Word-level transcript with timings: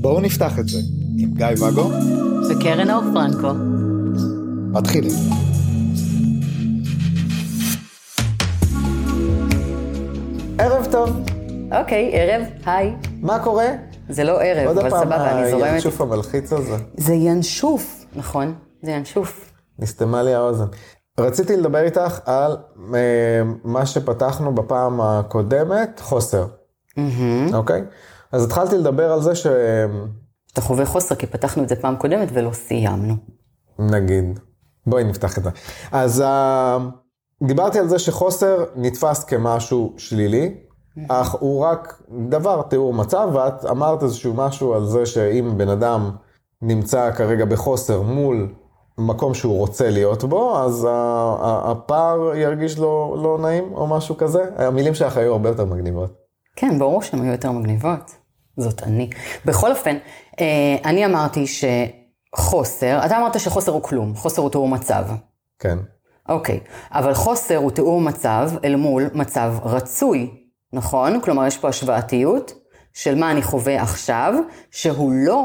בואו 0.00 0.20
נפתח 0.20 0.58
את 0.58 0.68
זה 0.68 0.78
עם 1.18 1.34
גיא 1.34 1.46
ואגו 1.60 1.90
וקרן 2.50 2.90
אור 2.90 3.02
פרנקו. 3.14 3.52
מתחילים. 4.72 5.12
ערב 10.58 10.86
טוב, 10.92 11.10
אוקיי, 11.72 12.10
ערב, 12.12 12.46
היי. 12.66 12.92
מה 13.20 13.44
קורה? 13.44 13.68
זה 14.08 14.24
לא 14.24 14.40
ערב, 14.40 14.66
עוד 14.66 14.78
אבל 14.78 14.90
סבבה, 14.90 15.40
אני 15.40 15.50
זורמת. 15.50 15.66
הינשוף 15.70 16.00
המלחיץ 16.00 16.52
הזה. 16.52 16.76
זה 16.96 17.14
ינשוף, 17.14 18.04
נכון? 18.16 18.54
זה 18.82 18.90
ינשוף. 18.90 19.52
נסתמה 19.78 20.22
לי 20.22 20.34
האוזן. 20.34 20.66
רציתי 21.20 21.56
לדבר 21.56 21.78
איתך 21.78 22.20
על 22.24 22.56
אה, 22.94 23.42
מה 23.64 23.86
שפתחנו 23.86 24.54
בפעם 24.54 25.00
הקודמת, 25.00 26.00
חוסר, 26.00 26.46
אוקיי? 27.54 27.82
אז 28.32 28.44
התחלתי 28.44 28.78
לדבר 28.78 29.12
על 29.12 29.22
זה 29.22 29.34
ש... 29.34 29.46
אתה 30.52 30.60
חווה 30.60 30.86
חוסר, 30.86 31.14
כי 31.14 31.26
פתחנו 31.26 31.62
את 31.62 31.68
זה 31.68 31.76
פעם 31.76 31.96
קודמת 31.96 32.28
ולא 32.32 32.50
סיימנו. 32.52 33.14
נגיד, 33.78 34.40
בואי 34.86 35.04
נפתח 35.04 35.38
את 35.38 35.44
זה. 35.44 35.50
אז 35.92 36.20
uh, 36.20 37.46
דיברתי 37.46 37.78
על 37.78 37.88
זה 37.88 37.98
שחוסר 37.98 38.64
נתפס 38.76 39.24
כמשהו 39.24 39.94
שלילי, 39.96 40.54
אך 41.08 41.34
הוא 41.34 41.64
רק 41.64 42.02
דבר, 42.28 42.62
תיאור 42.62 42.94
מצב, 42.94 43.28
ואת 43.32 43.64
אמרת 43.64 44.02
איזשהו 44.02 44.34
משהו 44.34 44.74
על 44.74 44.86
זה 44.86 45.06
שאם 45.06 45.52
בן 45.56 45.68
אדם 45.68 46.10
נמצא 46.62 47.10
כרגע 47.12 47.44
בחוסר 47.44 48.02
מול 48.02 48.54
מקום 49.00 49.34
שהוא 49.34 49.58
רוצה 49.58 49.90
להיות 49.90 50.24
בו, 50.24 50.58
אז 50.58 50.86
הפער 51.42 52.34
ירגיש 52.34 52.78
לו 52.78 53.16
לא 53.22 53.38
נעים 53.42 53.72
או 53.74 53.86
משהו 53.86 54.16
כזה. 54.16 54.44
המילים 54.56 54.94
שלך 54.94 55.16
היו 55.16 55.32
הרבה 55.32 55.48
יותר 55.48 55.64
מגניבות. 55.64 56.10
כן, 56.56 56.78
ברור 56.78 57.02
שהן 57.02 57.22
היו 57.22 57.32
יותר 57.32 57.52
מגניבות. 57.52 58.10
זאת 58.56 58.82
אני. 58.82 59.10
בכל 59.44 59.70
אופן, 59.70 59.96
אה, 60.40 60.76
אני 60.84 61.06
אמרתי 61.06 61.44
שחוסר, 61.46 63.00
אתה 63.06 63.18
אמרת 63.18 63.40
שחוסר 63.40 63.72
הוא 63.72 63.82
כלום, 63.82 64.14
חוסר 64.14 64.42
הוא 64.42 64.50
תיאור 64.50 64.68
מצב. 64.68 65.04
כן. 65.58 65.78
אוקיי, 66.28 66.60
אבל 66.92 67.14
חוסר 67.14 67.56
הוא 67.56 67.70
תיאור 67.70 68.00
מצב 68.00 68.50
אל 68.64 68.76
מול 68.76 69.10
מצב 69.14 69.54
רצוי, 69.64 70.30
נכון? 70.72 71.20
כלומר, 71.20 71.46
יש 71.46 71.58
פה 71.58 71.68
השוואתיות 71.68 72.52
של 72.92 73.14
מה 73.14 73.30
אני 73.30 73.42
חווה 73.42 73.82
עכשיו, 73.82 74.34
שהוא 74.70 75.12
לא 75.12 75.44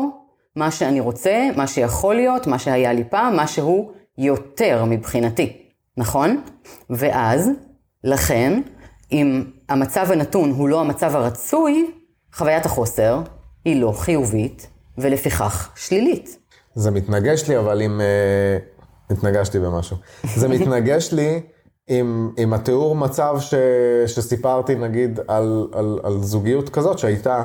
מה 0.55 0.71
שאני 0.71 0.99
רוצה, 0.99 1.47
מה 1.55 1.67
שיכול 1.67 2.15
להיות, 2.15 2.47
מה 2.47 2.59
שהיה 2.59 2.93
לי 2.93 3.03
פעם, 3.03 3.35
מה 3.35 3.47
שהוא 3.47 3.91
יותר 4.17 4.85
מבחינתי, 4.87 5.57
נכון? 5.97 6.41
ואז, 6.89 7.49
לכן, 8.03 8.61
אם 9.11 9.43
המצב 9.69 10.11
הנתון 10.11 10.51
הוא 10.51 10.69
לא 10.69 10.81
המצב 10.81 11.15
הרצוי, 11.15 11.91
חוויית 12.33 12.65
החוסר 12.65 13.21
היא 13.65 13.81
לא 13.81 13.91
חיובית, 13.91 14.67
ולפיכך 14.97 15.71
שלילית. 15.75 16.39
זה 16.75 16.91
מתנגש 16.91 17.49
לי, 17.49 17.57
אבל 17.57 17.81
אם... 17.81 18.01
אה, 18.01 18.57
התנגשתי 19.09 19.59
במשהו. 19.59 19.97
זה 20.35 20.47
מתנגש 20.47 21.13
לי 21.13 21.41
עם, 21.87 22.31
עם 22.37 22.53
התיאור 22.53 22.95
מצב 22.95 23.35
ש, 23.39 23.53
שסיפרתי, 24.07 24.75
נגיד, 24.75 25.19
על, 25.27 25.67
על, 25.73 25.99
על 26.03 26.17
זוגיות 26.21 26.69
כזאת 26.69 26.99
שהייתה 26.99 27.43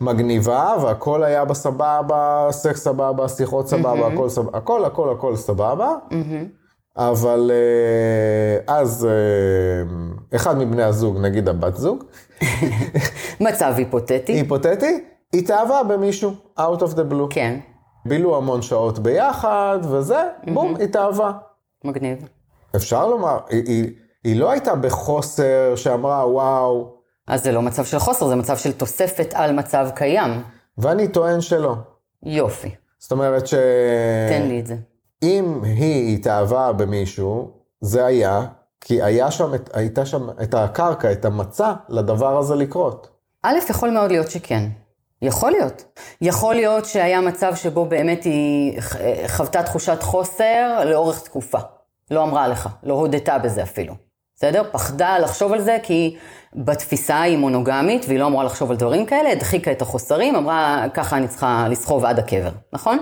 מגניבה, 0.00 0.74
והכל 0.82 1.24
היה 1.24 1.44
בסבבה, 1.44 2.48
סקס 2.50 2.84
סבבה, 2.84 3.28
שיחות 3.28 3.68
סבבה, 3.68 4.06
הכל 4.06 4.28
סבבה, 4.28 4.58
הכל, 4.58 4.84
הכל, 4.84 5.12
הכל 5.12 5.36
סבבה. 5.36 5.94
אבל 6.96 7.50
אה, 7.50 8.74
אז 8.76 9.08
אה, 9.10 10.36
אחד 10.36 10.58
מבני 10.58 10.82
הזוג, 10.82 11.18
נגיד 11.18 11.48
הבת 11.48 11.76
זוג, 11.76 12.04
מצב 13.40 13.74
היפותטי. 13.76 14.32
היפותטי, 14.32 15.04
התאהבה 15.34 15.82
במישהו, 15.88 16.32
out 16.58 16.80
of 16.80 16.94
the 16.94 17.12
blue. 17.12 17.26
כן, 17.30 17.58
בילו 18.06 18.36
המון 18.36 18.62
שעות 18.62 18.98
ביחד, 18.98 19.78
וזה, 19.82 20.22
בום, 20.54 20.74
התאהבה. 20.84 21.32
מגניב. 21.84 22.28
אפשר 22.76 23.08
לומר, 23.08 23.38
היא, 23.48 23.62
היא, 23.66 23.92
היא 24.24 24.40
לא 24.40 24.50
הייתה 24.50 24.74
בחוסר 24.74 25.72
שאמרה, 25.76 26.28
וואו, 26.28 26.99
אז 27.30 27.42
זה 27.42 27.52
לא 27.52 27.62
מצב 27.62 27.84
של 27.84 27.98
חוסר, 27.98 28.28
זה 28.28 28.36
מצב 28.36 28.56
של 28.56 28.72
תוספת 28.72 29.30
על 29.34 29.52
מצב 29.52 29.88
קיים. 29.94 30.42
ואני 30.78 31.08
טוען 31.08 31.40
שלא. 31.40 31.74
יופי, 32.22 32.74
זאת 32.98 33.12
אומרת 33.12 33.46
ש... 33.46 33.54
תן 34.28 34.42
לי 34.48 34.60
את 34.60 34.66
זה. 34.66 34.76
אם 35.22 35.60
היא 35.64 36.14
התאהבה 36.16 36.72
במישהו, 36.72 37.50
זה 37.80 38.04
היה, 38.04 38.46
כי 38.80 39.02
היה 39.02 39.30
שם, 39.30 39.52
הייתה 39.72 40.06
שם 40.06 40.28
את 40.42 40.54
הקרקע, 40.54 41.12
את 41.12 41.24
המצע 41.24 41.72
לדבר 41.88 42.38
הזה 42.38 42.54
לקרות. 42.54 43.08
א', 43.42 43.56
יכול 43.70 43.90
מאוד 43.90 44.10
להיות 44.10 44.30
שכן. 44.30 44.68
יכול 45.22 45.50
להיות. 45.50 45.84
יכול 46.20 46.54
להיות 46.54 46.84
שהיה 46.84 47.20
מצב 47.20 47.54
שבו 47.54 47.86
באמת 47.86 48.24
היא 48.24 48.80
חוותה 49.26 49.62
תחושת 49.62 50.02
חוסר 50.02 50.84
לאורך 50.84 51.20
תקופה. 51.20 51.58
לא 52.10 52.22
אמרה 52.22 52.48
לך, 52.48 52.68
לא 52.82 52.94
הודתה 52.94 53.38
בזה 53.38 53.62
אפילו. 53.62 54.09
בסדר? 54.40 54.62
פחדה 54.72 55.18
לחשוב 55.18 55.52
על 55.52 55.60
זה 55.60 55.78
כי 55.82 56.16
בתפיסה 56.54 57.20
היא 57.20 57.38
מונוגמית 57.38 58.04
והיא 58.08 58.18
לא 58.18 58.26
אמורה 58.26 58.44
לחשוב 58.44 58.70
על 58.70 58.76
דברים 58.76 59.06
כאלה, 59.06 59.32
הדחיקה 59.32 59.72
את 59.72 59.82
החוסרים, 59.82 60.36
אמרה 60.36 60.84
ככה 60.94 61.16
אני 61.16 61.28
צריכה 61.28 61.66
לסחוב 61.70 62.04
עד 62.04 62.18
הקבר, 62.18 62.50
נכון? 62.72 62.98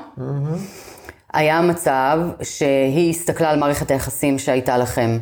היה 1.33 1.61
מצב 1.61 2.21
שהיא 2.43 3.11
הסתכלה 3.11 3.51
על 3.51 3.59
מערכת 3.59 3.91
היחסים 3.91 4.39
שהייתה 4.39 4.77
לכם, 4.79 5.19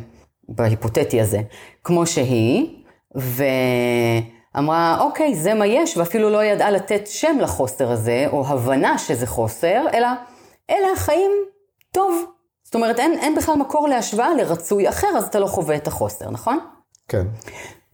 בהיפותטי 0.49 1.21
הזה, 1.21 1.39
כמו 1.83 2.05
שהיא, 2.05 2.83
ואמרה, 3.15 4.97
אוקיי, 5.01 5.35
זה 5.35 5.53
מה 5.53 5.65
יש, 5.65 5.97
ואפילו 5.97 6.29
לא 6.29 6.43
ידעה 6.43 6.71
לתת 6.71 7.07
שם 7.07 7.37
לחוסר 7.41 7.91
הזה, 7.91 8.25
או 8.31 8.47
הבנה 8.47 8.97
שזה 8.97 9.27
חוסר, 9.27 9.85
אלא 9.93 10.07
אלה 10.69 10.87
החיים, 10.95 11.31
טוב. 11.91 12.36
זאת 12.67 12.75
אומרת, 12.75 12.99
אין, 12.99 13.19
אין 13.19 13.35
בכלל 13.35 13.55
מקור 13.55 13.87
להשוואה 13.87 14.33
לרצוי 14.33 14.89
אחר, 14.89 15.07
אז 15.17 15.23
אתה 15.23 15.39
לא 15.39 15.47
חווה 15.47 15.75
את 15.75 15.87
החוסר, 15.87 16.31
נכון? 16.31 16.59
כן. 17.07 17.27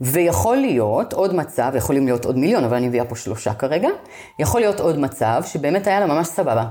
ויכול 0.02 0.58
להיות 0.58 1.14
עוד 1.14 1.36
מצב, 1.36 1.72
יכולים 1.76 2.06
להיות 2.06 2.26
עוד 2.26 2.38
מיליון, 2.38 2.64
אבל 2.64 2.78
אני 2.78 2.88
מביאה 2.88 3.06
פה 3.06 3.16
שלושה 3.16 3.54
כרגע, 3.54 3.90
יכול 4.40 4.62
להיות 4.62 4.80
עוד 4.80 5.00
מצב 5.00 5.42
שבאמת 5.46 5.88
היה 5.88 6.00
לה 6.00 6.06
ממש 6.06 6.28
סבבה. 6.28 6.66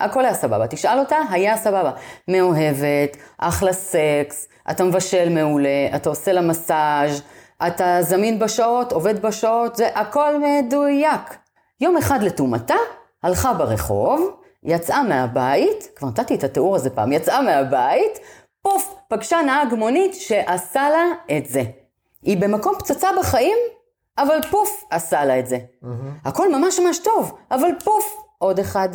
הכל 0.00 0.24
היה 0.24 0.34
סבבה, 0.34 0.66
תשאל 0.66 0.98
אותה, 0.98 1.16
היה 1.30 1.56
סבבה. 1.56 1.92
מאוהבת, 2.28 3.16
אחלה 3.38 3.72
סקס, 3.72 4.48
אתה 4.70 4.84
מבשל 4.84 5.28
מעולה, 5.28 5.88
אתה 5.96 6.08
עושה 6.08 6.32
לה 6.32 6.40
מסאז', 6.40 7.22
אתה 7.66 7.98
זמין 8.00 8.38
בשעות, 8.38 8.92
עובד 8.92 9.22
בשעות, 9.22 9.76
זה 9.76 9.88
הכל 9.94 10.34
מדויק. 10.38 11.36
יום 11.80 11.96
אחד 11.96 12.22
לטומאתה, 12.22 12.76
הלכה 13.22 13.54
ברחוב, 13.54 14.36
יצאה 14.64 15.02
מהבית, 15.02 15.88
כבר 15.96 16.08
נתתי 16.08 16.34
את 16.34 16.44
התיאור 16.44 16.76
הזה 16.76 16.90
פעם, 16.90 17.12
יצאה 17.12 17.42
מהבית, 17.42 18.18
פוף, 18.62 18.94
פגשה 19.08 19.42
נהג 19.46 19.74
מונית 19.74 20.14
שעשה 20.14 20.90
לה 20.90 21.36
את 21.36 21.46
זה. 21.46 21.62
היא 22.22 22.38
במקום 22.38 22.74
פצצה 22.78 23.08
בחיים, 23.20 23.58
אבל 24.18 24.36
פוף 24.50 24.84
עשה 24.90 25.24
לה 25.24 25.38
את 25.38 25.46
זה. 25.46 25.58
הכל 26.24 26.58
ממש 26.58 26.80
ממש 26.80 26.98
טוב, 26.98 27.34
אבל 27.50 27.68
פוף, 27.84 28.16
עוד 28.38 28.58
אחד. 28.58 28.88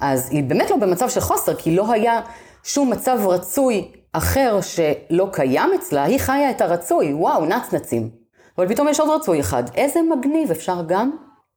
אז 0.00 0.28
היא 0.30 0.44
באמת 0.44 0.70
לא 0.70 0.76
במצב 0.76 1.08
של 1.08 1.20
חוסר, 1.20 1.54
כי 1.54 1.76
לא 1.76 1.92
היה 1.92 2.20
שום 2.62 2.90
מצב 2.90 3.18
רצוי 3.26 3.92
אחר 4.12 4.60
שלא 4.60 5.28
קיים 5.32 5.70
אצלה, 5.74 6.02
היא 6.02 6.18
חיה 6.18 6.50
את 6.50 6.60
הרצוי, 6.60 7.12
וואו, 7.12 7.44
נצנצים. 7.44 8.10
אבל 8.58 8.68
פתאום 8.68 8.88
יש 8.88 9.00
עוד 9.00 9.20
רצוי 9.20 9.40
אחד, 9.40 9.62
איזה 9.74 10.00
מגניב, 10.16 10.50
אפשר 10.50 10.82
גם? 10.86 11.10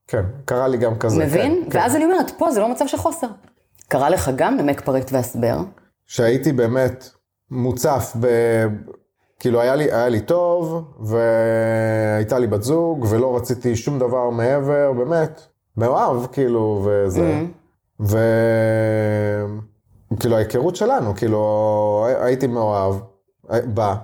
כן, 0.07 0.23
קרה 0.45 0.67
לי 0.67 0.77
גם 0.77 0.97
כזה. 0.99 1.25
מבין? 1.25 1.61
כן, 1.63 1.71
כן. 1.71 1.79
ואז 1.79 1.95
אני 1.95 2.05
אומרת, 2.05 2.31
פה 2.31 2.51
זה 2.51 2.59
לא 2.59 2.69
מצב 2.69 2.87
של 2.87 2.97
חוסר. 2.97 3.27
קרה 3.93 4.09
לך 4.09 4.31
גם, 4.35 4.57
נמק 4.57 4.81
פרט 4.81 5.11
והסבר. 5.13 5.57
שהייתי 6.05 6.51
באמת 6.53 7.09
מוצף 7.51 8.13
ב... 8.19 8.27
כאילו 9.39 9.61
היה 9.61 9.75
לי, 9.75 9.83
היה 9.83 10.09
לי 10.09 10.21
טוב, 10.21 10.83
והייתה 10.99 12.39
לי 12.39 12.47
בת 12.47 12.63
זוג, 12.63 13.05
ולא 13.09 13.35
רציתי 13.35 13.75
שום 13.75 13.99
דבר 13.99 14.29
מעבר, 14.29 14.91
באמת, 14.93 15.41
מאוהב, 15.77 16.25
כאילו, 16.31 16.85
וזה. 16.85 17.41
ו... 17.99 18.17
כאילו 20.19 20.35
ההיכרות 20.35 20.75
שלנו, 20.75 21.15
כאילו, 21.15 22.05
הייתי 22.21 22.47
מאוהב, 22.47 22.95
בא, 23.49 23.95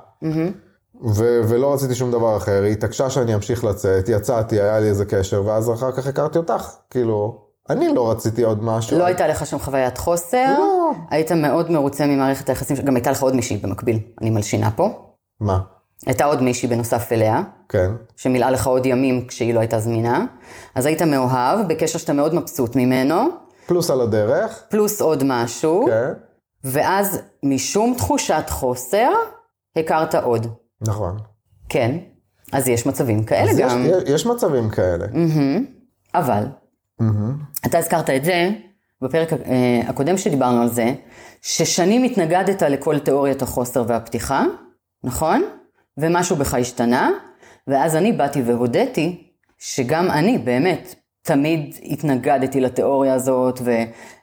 ו- 1.04 1.42
ולא 1.50 1.74
רציתי 1.74 1.96
שום 1.96 2.12
דבר 2.12 2.38
אחר, 2.38 2.64
היא 2.64 2.72
התעקשה 2.72 3.10
שאני 3.10 3.36
אמשיך 3.36 3.64
לצאת, 3.64 4.10
יצאתי, 4.10 4.62
היה 4.62 4.80
לי 4.80 4.88
איזה 4.88 5.06
קשר, 5.06 5.44
ואז 5.46 5.72
אחר 5.72 5.92
כך 5.92 6.08
הכרתי 6.08 6.38
אותך, 6.38 6.70
כאילו, 6.90 7.49
אני 7.70 7.94
לא 7.94 8.12
רציתי 8.12 8.44
עוד 8.44 8.64
משהו. 8.64 9.00
לא 9.00 9.06
הייתה 9.06 9.28
לך 9.28 9.46
שום 9.46 9.60
חוויית 9.60 9.98
חוסר, 9.98 10.56
לא. 10.58 10.92
היית 11.10 11.32
מאוד 11.32 11.72
מרוצה 11.72 12.08
ממערכת 12.08 12.50
היחסים, 12.50 12.78
גם 12.78 12.96
הייתה 12.96 13.12
לך 13.12 13.24
עוד 13.24 13.36
מישהי 13.36 13.58
במקביל, 13.58 14.00
אני 14.22 14.30
מלשינה 14.30 14.72
פה. 14.72 15.14
מה? 15.40 15.60
הייתה 16.06 16.26
עוד 16.26 16.42
מישהי 16.42 16.70
בנוסף 16.70 17.12
אליה, 17.12 17.42
כן. 17.70 17.92
שמילאה 18.16 18.52
לך 18.52 18.68
עוד 18.68 18.86
ימים 18.86 19.28
כשהיא 19.28 19.54
לא 19.54 19.60
הייתה 19.60 19.80
זמינה. 19.80 20.26
אז 20.76 20.86
היית 20.86 21.02
מאוהב, 21.02 21.68
בקשר 21.68 22.00
שאתה 22.00 22.14
מאוד 22.14 22.36
מבסוט 22.36 22.76
ממנו, 22.76 23.16
פלוס 23.68 23.90
על 23.92 24.02
הדרך, 24.02 24.64
פלוס 24.70 25.02
עוד 25.02 25.24
משהו, 25.26 25.86
כן, 25.88 26.14
ואז 26.64 27.22
משום 27.44 27.94
תחושת 27.98 28.44
חוסר, 28.50 29.10
הכרת 29.76 30.16
עוד. 30.16 30.48
נכון. 30.82 31.18
כן. 31.70 31.98
אז 32.52 32.68
יש 32.68 32.86
מצבים 32.86 33.24
כאלה 33.24 33.52
אז 33.52 33.58
גם. 33.58 33.86
יש, 33.86 34.04
יש 34.06 34.26
מצבים 34.26 34.70
כאלה. 34.70 35.06
אבל, 36.16 36.44
אתה 37.66 37.78
הזכרת 37.78 38.10
את 38.10 38.26
זה 38.26 38.50
בפרק 39.02 39.34
אה, 39.34 39.82
הקודם 39.88 40.18
שדיברנו 40.18 40.62
על 40.62 40.68
זה, 40.68 40.94
ששנים 41.42 42.04
התנגדת 42.04 42.62
לכל 42.62 43.00
תיאוריית 43.00 43.42
החוסר 43.42 43.84
והפתיחה, 43.88 44.46
נכון? 45.04 45.44
ומשהו 45.98 46.36
בך 46.36 46.54
השתנה, 46.54 47.12
ואז 47.68 47.96
אני 47.96 48.12
באתי 48.12 48.42
והודיתי 48.42 49.32
שגם 49.58 50.12
אני 50.12 50.38
באמת 50.38 50.96
תמיד 51.22 51.76
התנגדתי 51.84 52.62
לתיאוריה 52.62 53.14
הזאת, 53.14 53.60
ו... 53.64 53.72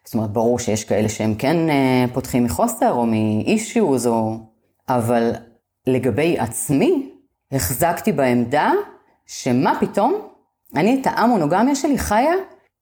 זאת 0.05 0.15
אומרת, 0.15 0.31
ברור 0.31 0.59
שיש 0.59 0.85
כאלה 0.85 1.09
שהם 1.09 1.35
כן 1.35 1.71
אה, 1.71 2.05
פותחים 2.13 2.45
מחוסר 2.45 2.93
או 2.93 3.07
מ-issues, 3.07 4.07
או... 4.07 4.37
אבל 4.89 5.33
לגבי 5.87 6.39
עצמי, 6.39 7.11
החזקתי 7.53 8.13
בעמדה 8.13 8.73
שמה 9.27 9.79
פתאום, 9.81 10.21
אני 10.75 11.01
את 11.01 11.07
המונוגמיה 11.17 11.75
שלי 11.75 11.99
חיה 11.99 12.35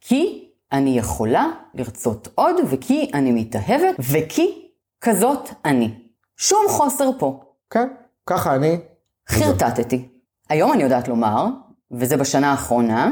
כי 0.07 0.49
אני 0.73 0.99
יכולה 0.99 1.47
לרצות 1.75 2.29
עוד, 2.35 2.57
וכי 2.69 3.11
אני 3.15 3.33
מתאהבת, 3.33 3.95
וכי 3.99 4.69
כזאת 5.01 5.49
אני. 5.65 5.95
שום 6.37 6.61
חוסר 6.69 7.11
פה. 7.19 7.41
כן, 7.71 7.89
ככה 8.27 8.55
אני. 8.55 8.77
חרטטתי. 9.29 10.09
היום 10.51 10.73
אני 10.73 10.83
יודעת 10.83 11.09
לומר, 11.09 11.47
וזה 11.91 12.17
בשנה 12.17 12.51
האחרונה, 12.51 13.11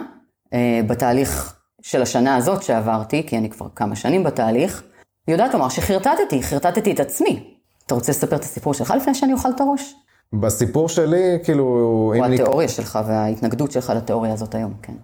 אה, 0.52 0.80
בתהליך 0.86 1.56
של 1.82 2.02
השנה 2.02 2.36
הזאת 2.36 2.62
שעברתי, 2.62 3.26
כי 3.26 3.38
אני 3.38 3.50
כבר 3.50 3.66
כמה 3.76 3.96
שנים 3.96 4.24
בתהליך, 4.24 4.82
אני 5.28 5.32
יודעת 5.32 5.54
לומר 5.54 5.68
שחרטטתי, 5.68 6.42
חרטטתי 6.42 6.92
את 6.92 7.00
עצמי. 7.00 7.54
אתה 7.86 7.94
רוצה 7.94 8.12
לספר 8.12 8.36
את 8.36 8.42
הסיפור 8.42 8.74
שלך 8.74 8.94
לפני 8.96 9.14
שאני 9.14 9.32
אוכל 9.32 9.48
את 9.50 9.60
הראש? 9.60 9.94
בסיפור 10.32 10.88
שלי, 10.88 11.38
כאילו... 11.44 11.64
או 11.64 12.14
אם 12.16 12.24
אני- 12.24 12.34
התיאוריה 12.34 12.68
שלך 12.68 12.98
וההתנגדות 13.06 13.72
שלך 13.72 13.92
לתיאוריה 13.96 14.32
הזאת 14.32 14.54
היום, 14.54 14.74
כן. 14.82 14.94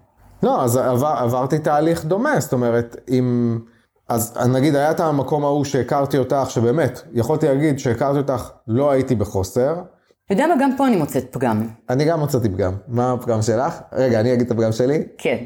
לא, 0.43 0.65
אז 0.65 0.77
עבר, 0.77 1.07
עברתי 1.19 1.59
תהליך 1.59 2.05
דומה, 2.05 2.41
זאת 2.41 2.53
אומרת, 2.53 2.97
אם... 3.09 3.59
אז 4.09 4.39
נגיד 4.53 4.75
היה 4.77 4.91
את 4.91 5.01
המקום 5.01 5.45
ההוא 5.45 5.65
שהכרתי 5.65 6.19
אותך, 6.19 6.47
שבאמת, 6.49 7.01
יכולתי 7.13 7.47
להגיד 7.49 7.79
שהכרתי 7.79 8.19
אותך, 8.19 8.51
לא 8.67 8.91
הייתי 8.91 9.15
בחוסר. 9.15 9.75
אתה 10.25 10.33
יודע 10.35 10.47
מה, 10.47 10.55
גם 10.61 10.71
פה 10.77 10.87
אני 10.87 10.97
מוצאת 10.97 11.33
פגם. 11.33 11.69
אני 11.91 12.05
גם 12.05 12.23
מצאתי 12.23 12.49
פגם. 12.49 12.73
מה 12.89 13.13
הפגם 13.13 13.43
שלך? 13.43 13.81
רגע, 13.93 14.21
אני 14.21 14.33
אגיד 14.33 14.47
את 14.47 14.51
הפגם 14.53 14.73
שלי, 14.73 15.05
כן. 15.19 15.37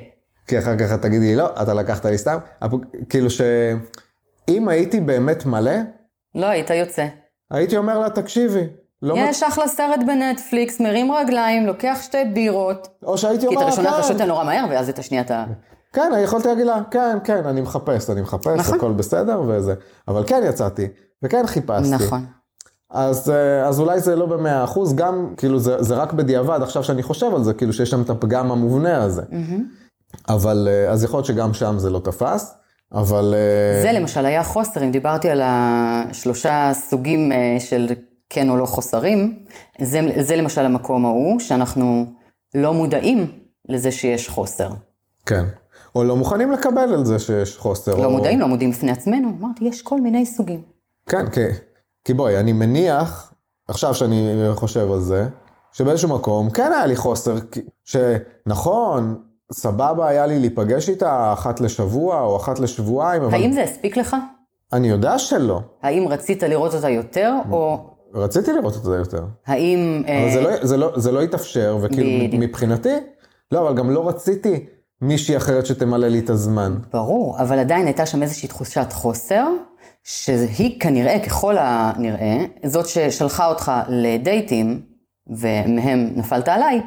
כי 0.47 0.59
אחר 0.59 0.79
כך 0.79 0.95
את 0.95 1.03
תגידי 1.03 1.27
לי 1.27 1.37
לא, 1.37 1.51
אתה 1.63 1.75
לקחת 1.75 2.07
לי 2.07 2.19
סתם. 2.19 2.39
הפ- 2.63 2.75
כאילו 3.09 3.31
שאם 3.31 4.69
הייתי 4.69 5.01
באמת 5.01 5.47
מלא, 5.47 5.73
לא 6.35 6.47
היית 6.47 6.71
יוצא. 6.71 7.07
הייתי 7.51 7.77
אומר 7.77 7.99
לה, 7.99 8.11
תקשיבי, 8.11 8.67
לא 9.03 9.15
יש 9.19 9.43
אחלה 9.43 9.69
סרט 9.69 10.01
בנטפליקס, 10.07 10.81
מרים 10.81 11.13
רגליים, 11.13 11.67
לוקח 11.67 11.99
שתי 12.03 12.25
בירות. 12.33 12.89
או 13.03 13.19
שהייתי 13.19 13.41
כי 13.41 13.47
את 13.47 13.57
אומר 13.57 13.63
הראשונה 13.67 13.89
אתה 13.89 13.97
לה, 13.97 14.03
שותה 14.03 14.19
כן, 14.19 14.29
נורא 14.29 14.45
מהר, 14.45 14.65
ואז 14.71 14.89
את 14.89 14.99
השנייה 14.99 15.23
אתה... 15.23 15.45
כן, 15.93 16.13
יכולתי 16.25 16.49
להגיד 16.49 16.67
לה, 16.67 16.81
כן, 16.91 17.19
כן, 17.25 17.47
אני 17.47 17.61
מחפש, 17.61 18.11
אני 18.11 18.21
מחפש, 18.21 18.59
נכון. 18.59 18.79
הכל 18.79 18.93
בסדר 18.93 19.43
וזה. 19.49 19.75
אבל 20.09 20.25
כן 20.27 20.43
יצאתי, 20.47 20.89
וכן 21.23 21.47
חיפשתי. 21.47 21.91
נכון. 21.95 22.27
אז, 22.91 23.31
אה, 23.31 23.69
אז 23.69 23.81
אולי 23.81 24.01
זה 24.01 24.17
לא 24.17 24.27
במאה 24.27 24.65
אחוז, 24.65 24.95
גם, 24.95 25.35
כאילו, 25.37 25.59
זה, 25.59 25.83
זה 25.83 25.95
רק 25.95 26.13
בדיעבד, 26.13 26.61
עכשיו 26.63 26.85
שאני 26.85 27.03
חושב 27.03 27.35
על 27.35 27.43
זה, 27.43 27.55
כאילו 27.55 27.73
שיש 27.73 27.91
שם 27.91 28.03
את 28.03 28.11
הפגם 28.11 28.53
המובנה 28.53 29.03
הזה. 29.03 29.23
אבל, 30.29 30.69
אה, 30.71 30.91
אז 30.91 31.05
יכול 31.05 31.19
להיות 31.19 31.27
שגם 31.27 31.55
שם 31.55 31.79
זה 31.79 31.91
לא 31.91 31.99
תפס, 31.99 32.55
אבל... 32.93 33.35
אה, 33.35 33.83
זה 33.83 33.93
למשל 33.93 34.27
היה 34.27 34.45
חוסר, 34.45 34.85
אם 34.85 34.91
דיברתי 34.91 35.31
על 35.31 35.41
השלושה 35.45 36.71
סוגים 36.75 37.33
של 37.59 37.89
כן 38.33 38.51
או 38.51 38.57
לא 38.57 38.67
חוסרים, 38.67 39.45
זה, 39.81 40.01
זה 40.21 40.37
למשל 40.37 40.65
המקום 40.65 41.07
ההוא, 41.07 41.41
שאנחנו 41.41 42.07
לא 42.55 42.75
מודעים 42.75 43.27
לזה 43.69 43.93
שיש 43.93 44.29
חוסר. 44.29 44.71
כן. 45.27 45.45
או 45.95 46.05
לא 46.05 46.17
מוכנים 46.17 46.53
לקבל 46.53 46.95
על 46.95 47.05
זה 47.05 47.19
שיש 47.19 47.57
חוסר. 47.57 47.95
לא 47.95 48.05
או... 48.05 48.11
מודעים, 48.11 48.41
לא 48.41 48.49
מודעים 48.49 48.71
בפני 48.71 48.91
עצמנו. 48.91 49.33
אמרתי, 49.41 49.65
יש 49.65 49.83
כל 49.83 50.01
מיני 50.01 50.27
סוגים. 50.27 50.63
כן, 51.07 51.31
כי, 51.31 51.41
כי 52.05 52.15
בואי, 52.15 52.39
אני 52.39 52.53
מניח, 52.53 53.33
עכשיו 53.69 53.95
שאני 53.95 54.49
חושב 54.55 54.93
על 54.93 55.01
זה, 55.01 55.29
שבאיזשהו 55.73 56.09
מקום 56.09 56.51
כן 56.51 56.73
היה 56.73 56.87
לי 56.87 56.97
חוסר, 56.97 57.35
שנכון, 57.85 59.23
סבבה 59.53 60.09
היה 60.09 60.27
לי 60.27 60.39
להיפגש 60.39 60.89
איתה 60.89 61.33
אחת 61.33 61.61
לשבוע 61.61 62.21
או 62.21 62.37
אחת 62.37 62.59
לשבועיים, 62.59 63.23
אבל 63.23 63.35
האם 63.35 63.53
זה 63.53 63.63
הספיק 63.63 63.97
לך? 63.97 64.17
אני 64.73 64.89
יודע 64.89 65.19
שלא. 65.19 65.61
האם 65.83 66.09
רצית 66.09 66.43
לראות 66.43 66.75
אותה 66.75 66.91
יותר, 66.91 67.35
או 67.51 67.92
רציתי 68.15 68.53
לראות 68.53 68.77
את 68.77 68.83
זה 68.83 68.97
יותר. 68.97 69.25
האם... 69.47 70.03
אבל 70.07 70.15
אה, 70.15 70.33
זה 70.33 70.41
לא, 70.41 70.67
זה, 70.67 70.77
לא, 70.77 70.93
זה 70.97 71.13
לא 71.13 71.23
התאפשר, 71.23 71.79
וכאילו 71.83 72.27
בדיוק. 72.27 72.43
מבחינתי, 72.43 72.95
לא, 73.53 73.69
אבל 73.69 73.77
גם 73.77 73.91
לא 73.91 74.09
רציתי 74.09 74.67
מישהי 75.01 75.37
אחרת 75.37 75.67
שתמלא 75.67 76.09
לי 76.09 76.19
את 76.19 76.31
הזמן. 76.31 76.77
ברור, 76.93 77.41
אבל 77.41 77.59
עדיין 77.59 77.87
הייתה 77.87 78.07
שם 78.07 78.23
איזושהי 78.23 78.49
תחושת 78.49 78.93
חוסר, 78.93 79.47
שהיא 80.05 80.81
כנראה, 80.81 81.19
ככל 81.27 81.57
הנראה, 81.59 82.37
זאת 82.65 82.87
ששלחה 82.87 83.47
אותך 83.47 83.73
לדייטים, 83.89 84.81
ומהם 85.27 86.11
נפלת 86.17 86.49
עליי, 86.49 86.81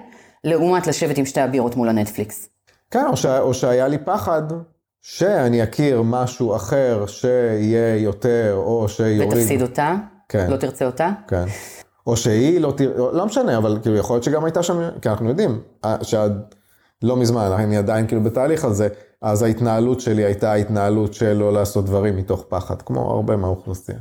לעומת 0.44 0.88
לשבת 0.88 1.18
עם 1.18 1.26
שתי 1.26 1.42
הבירות 1.42 1.76
מול 1.76 1.90
הנטפליקס. 1.90 2.50
כן, 2.92 3.06
או, 3.06 3.18
ש, 3.18 3.26
או 3.26 3.54
שהיה 3.54 3.88
לי 3.88 3.98
פחד 3.98 4.44
שאני 5.02 5.64
אכיר 5.64 6.02
משהו 6.02 6.56
אחר 6.56 7.06
שיהיה 7.08 7.96
יותר, 7.96 8.54
או 8.58 8.90
שיוריד. 8.90 9.34
ותפסיד 9.34 9.62
אותה, 9.62 9.96
כן. 10.30 10.48
לא 10.52 10.58
תרצה 10.58 10.86
אותה. 10.86 11.10
כן. 11.28 11.46
או 12.08 12.18
שהיא 12.18 12.60
לא 12.60 12.74
תראה, 12.78 13.12
לא 13.12 13.26
משנה, 13.26 13.58
אבל 13.58 13.80
כאילו 13.82 13.98
יכול 13.98 14.16
להיות 14.16 14.24
שגם 14.24 14.46
הייתה 14.46 14.64
שם, 14.64 14.90
כי 15.02 15.10
אנחנו 15.10 15.30
יודעים 15.30 15.62
אה, 15.86 15.96
שעד 16.02 16.54
לא 17.02 17.18
מזמן, 17.18 17.52
אני 17.52 17.78
עדיין 17.78 18.08
כאילו 18.08 18.24
בתהליך 18.24 18.66
הזה, 18.66 18.88
אז 19.22 19.42
ההתנהלות 19.42 20.00
שלי 20.00 20.24
הייתה 20.24 20.54
התנהלות 20.54 21.14
של 21.14 21.34
לא 21.34 21.54
לעשות 21.54 21.86
דברים 21.86 22.16
מתוך 22.16 22.46
פחד, 22.50 22.82
כמו 22.82 23.12
הרבה 23.12 23.36
מהאוכלוסייה. 23.36 23.98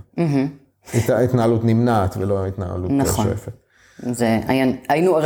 הייתה 0.92 1.18
התנהלות 1.18 1.64
נמנעת 1.64 2.16
ולא 2.16 2.46
התנהלות 2.46 2.90
נכון. 2.90 3.24
שואפת. 3.24 3.52
זה 3.98 4.40
היה, 4.48 4.66
היינו 4.88 5.18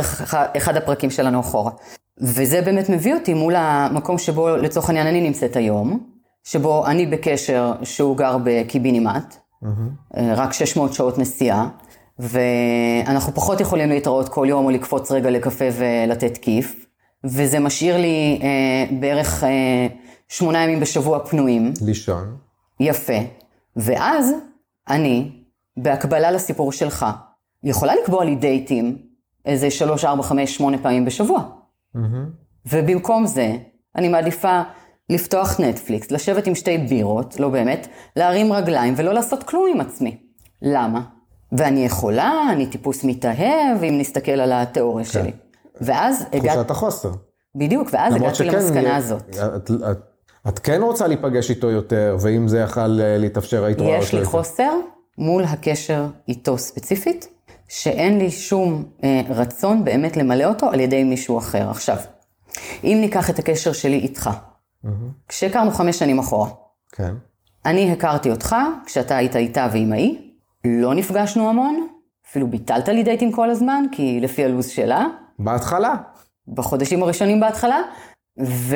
אחד 0.57 0.77
הפרקים 0.77 1.09
שלנו 1.09 1.39
אחורה. 1.39 1.71
וזה 2.21 2.61
באמת 2.61 2.89
מביא 2.89 3.13
אותי 3.13 3.33
מול 3.33 3.53
המקום 3.57 4.17
שבו 4.17 4.49
לצורך 4.49 4.89
העניין 4.89 5.07
אני 5.07 5.21
נמצאת 5.21 5.55
היום, 5.55 6.09
שבו 6.43 6.85
אני 6.85 7.05
בקשר 7.05 7.73
שהוא 7.83 8.17
גר 8.17 8.37
בקיבינימט, 8.43 9.35
אה, 9.63 10.33
רק 10.35 10.53
600 10.53 10.93
שעות 10.93 11.17
נסיעה, 11.17 11.69
ואנחנו 12.19 13.33
פחות 13.33 13.61
יכולים 13.61 13.89
להתראות 13.89 14.29
כל 14.29 14.45
יום 14.49 14.65
או 14.65 14.69
לקפוץ 14.69 15.11
רגע 15.11 15.29
לקפה 15.29 15.65
ולתת 15.73 16.37
כיף, 16.37 16.85
וזה 17.23 17.59
משאיר 17.59 17.97
לי 17.97 18.39
אה, 18.43 18.97
בערך 18.99 19.43
אה, 19.43 19.87
שמונה 20.27 20.63
ימים 20.63 20.79
בשבוע 20.79 21.25
פנויים. 21.25 21.73
לישון. 21.81 22.37
יפה. 22.79 23.17
ואז 23.75 24.31
אני, 24.89 25.31
בהקבלה 25.77 26.31
לסיפור 26.31 26.71
שלך, 26.71 27.05
יכולה 27.63 27.93
לקבוע 28.03 28.25
לי 28.25 28.35
דייטים 28.35 28.97
איזה 29.45 29.71
שלוש, 29.71 30.05
ארבע, 30.05 30.23
חמש, 30.23 30.55
שמונה 30.55 30.77
פעמים 30.77 31.05
בשבוע. 31.05 31.43
ובמקום 32.65 33.25
זה, 33.25 33.57
אני 33.95 34.07
מעדיפה 34.07 34.61
לפתוח 35.09 35.59
נטפליקס, 35.59 36.11
לשבת 36.11 36.47
עם 36.47 36.55
שתי 36.55 36.77
בירות, 36.77 37.39
לא 37.39 37.49
באמת, 37.49 37.87
להרים 38.15 38.53
רגליים 38.53 38.93
ולא 38.97 39.13
לעשות 39.13 39.43
כלום 39.43 39.65
עם 39.73 39.81
עצמי. 39.81 40.17
למה? 40.61 41.01
ואני 41.51 41.85
יכולה, 41.85 42.33
אני 42.51 42.67
טיפוס 42.67 43.03
מתאהב, 43.03 43.83
אם 43.83 43.97
נסתכל 43.99 44.31
על 44.31 44.51
התיאוריה 44.51 45.05
שלי. 45.05 45.31
ואז 45.81 46.25
הגעת, 46.33 46.53
תחושת 46.53 46.71
החוסר. 46.71 47.11
בדיוק, 47.55 47.89
ואז 47.91 48.15
הגעתי 48.15 48.35
שכן, 48.35 48.47
למסקנה 48.47 48.89
אה, 48.89 48.95
הזאת. 48.95 49.29
את, 49.55 49.71
את, 49.71 49.99
את 50.47 50.59
כן 50.59 50.81
רוצה 50.81 51.07
להיפגש 51.07 51.49
איתו 51.49 51.69
יותר, 51.69 52.17
ואם 52.21 52.47
זה 52.47 52.59
יכל 52.59 53.01
אה, 53.01 53.17
להתאפשר, 53.17 53.63
היית 53.63 53.79
רואה 53.79 53.97
יש 53.97 54.13
לי. 54.13 54.25
חוסר 54.25 54.71
מול 55.17 55.43
הקשר 55.43 56.05
איתו 56.27 56.57
ספציפית, 56.57 57.27
שאין 57.67 58.19
לי 58.19 58.31
שום 58.31 58.83
אה, 59.03 59.21
רצון 59.29 59.83
באמת 59.83 60.17
למלא 60.17 60.45
אותו 60.45 60.69
על 60.69 60.79
ידי 60.79 61.03
מישהו 61.03 61.37
אחר. 61.37 61.69
עכשיו, 61.69 61.97
אם 62.83 62.97
ניקח 63.01 63.29
את 63.29 63.39
הקשר 63.39 63.73
שלי 63.73 63.97
איתך, 63.97 64.29
כשהכרנו 65.27 65.71
חמש 65.71 65.99
שנים 65.99 66.19
אחורה, 66.19 66.49
כן. 66.91 67.13
אני 67.65 67.91
הכרתי 67.91 68.31
אותך 68.31 68.55
כשאתה 68.85 69.17
היית 69.17 69.35
איתה 69.35 69.67
ועם 69.73 69.93
ההיא, 69.93 70.17
לא 70.65 70.93
נפגשנו 70.93 71.49
המון, 71.49 71.87
אפילו 72.29 72.47
ביטלת 72.47 72.87
לי 72.87 73.03
דייטים 73.03 73.31
כל 73.31 73.49
הזמן, 73.49 73.83
כי 73.91 74.19
לפי 74.19 74.45
הלו"ז 74.45 74.67
שלה, 74.67 75.05
בהתחלה. 75.39 75.95
בחודשים 76.47 77.03
הראשונים 77.03 77.39
בהתחלה, 77.39 77.81
ו... 78.45 78.75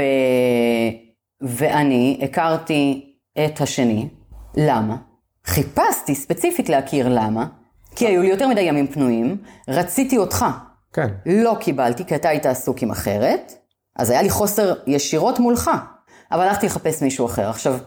ואני 1.41 2.19
הכרתי 2.23 3.13
את 3.45 3.61
השני. 3.61 4.09
למה? 4.57 4.97
חיפשתי 5.45 6.15
ספציפית 6.15 6.69
להכיר 6.69 7.09
למה, 7.09 7.47
כי 7.95 8.07
היו 8.07 8.21
לי 8.21 8.27
יותר 8.27 8.47
מדי 8.47 8.61
ימים 8.61 8.87
פנויים, 8.87 9.37
רציתי 9.67 10.17
אותך, 10.17 10.45
כן. 10.93 11.07
לא 11.25 11.57
קיבלתי 11.59 12.05
כי 12.05 12.15
אתה 12.15 12.29
היית 12.29 12.45
עסוק 12.45 12.81
עם 12.81 12.91
אחרת, 12.91 13.53
אז 13.95 14.09
היה 14.09 14.21
לי 14.21 14.29
חוסר 14.29 14.73
ישירות 14.87 15.39
מולך, 15.39 15.71
אבל 16.33 16.41
הלכתי 16.41 16.65
לחפש 16.65 17.01
מישהו 17.01 17.25
אחר. 17.25 17.49
עכשיו, 17.49 17.77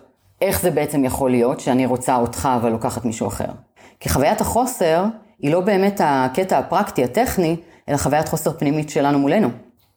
איך 0.42 0.62
זה 0.62 0.70
בעצם 0.70 1.04
יכול 1.04 1.30
להיות 1.30 1.60
שאני 1.60 1.86
רוצה 1.86 2.16
אותך 2.16 2.48
אבל 2.60 2.70
לוקחת 2.70 3.04
מישהו 3.04 3.28
אחר? 3.28 3.48
כי 4.00 4.08
חוויית 4.08 4.40
החוסר 4.40 5.04
היא 5.38 5.52
לא 5.52 5.60
באמת 5.60 6.00
הקטע 6.04 6.58
הפרקטי, 6.58 7.04
הטכני, 7.04 7.56
אלא 7.88 7.96
חוויית 7.96 8.28
חוסר 8.28 8.52
פנימית 8.52 8.90
שלנו 8.90 9.18
מולנו. 9.18 9.48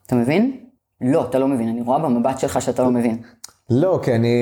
אתה 0.06 0.15
מבין? 0.15 0.58
לא, 1.01 1.25
אתה 1.29 1.39
לא 1.39 1.48
מבין, 1.48 1.70
אני 1.70 1.82
רואה 1.82 2.00
במבט 2.00 2.39
שלך 2.39 2.62
שאתה 2.62 2.84
לא 2.84 2.91
מבין. 2.91 3.22
לא, 3.70 4.00
כי 4.03 4.15
אני... 4.15 4.38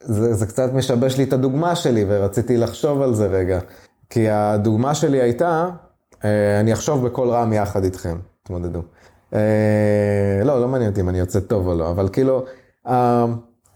זה, 0.00 0.34
זה 0.34 0.46
קצת 0.46 0.72
משבש 0.72 1.16
לי 1.16 1.24
את 1.24 1.32
הדוגמה 1.32 1.76
שלי, 1.76 2.04
ורציתי 2.08 2.56
לחשוב 2.56 3.02
על 3.02 3.14
זה 3.14 3.26
רגע. 3.26 3.58
כי 4.10 4.28
הדוגמה 4.30 4.94
שלי 4.94 5.20
הייתה, 5.22 5.68
אה, 6.24 6.60
אני 6.60 6.72
אחשוב 6.72 7.06
בקול 7.06 7.28
רם 7.28 7.52
יחד 7.52 7.84
איתכם, 7.84 8.18
תמודדו. 8.42 8.82
אה, 9.34 10.44
לא, 10.44 10.60
לא 10.60 10.68
מעניין 10.68 10.90
אותי 10.90 11.00
אם 11.00 11.08
אני 11.08 11.18
יוצא 11.18 11.40
טוב 11.40 11.66
או 11.66 11.74
לא, 11.74 11.90
אבל 11.90 12.08
כאילו, 12.08 12.44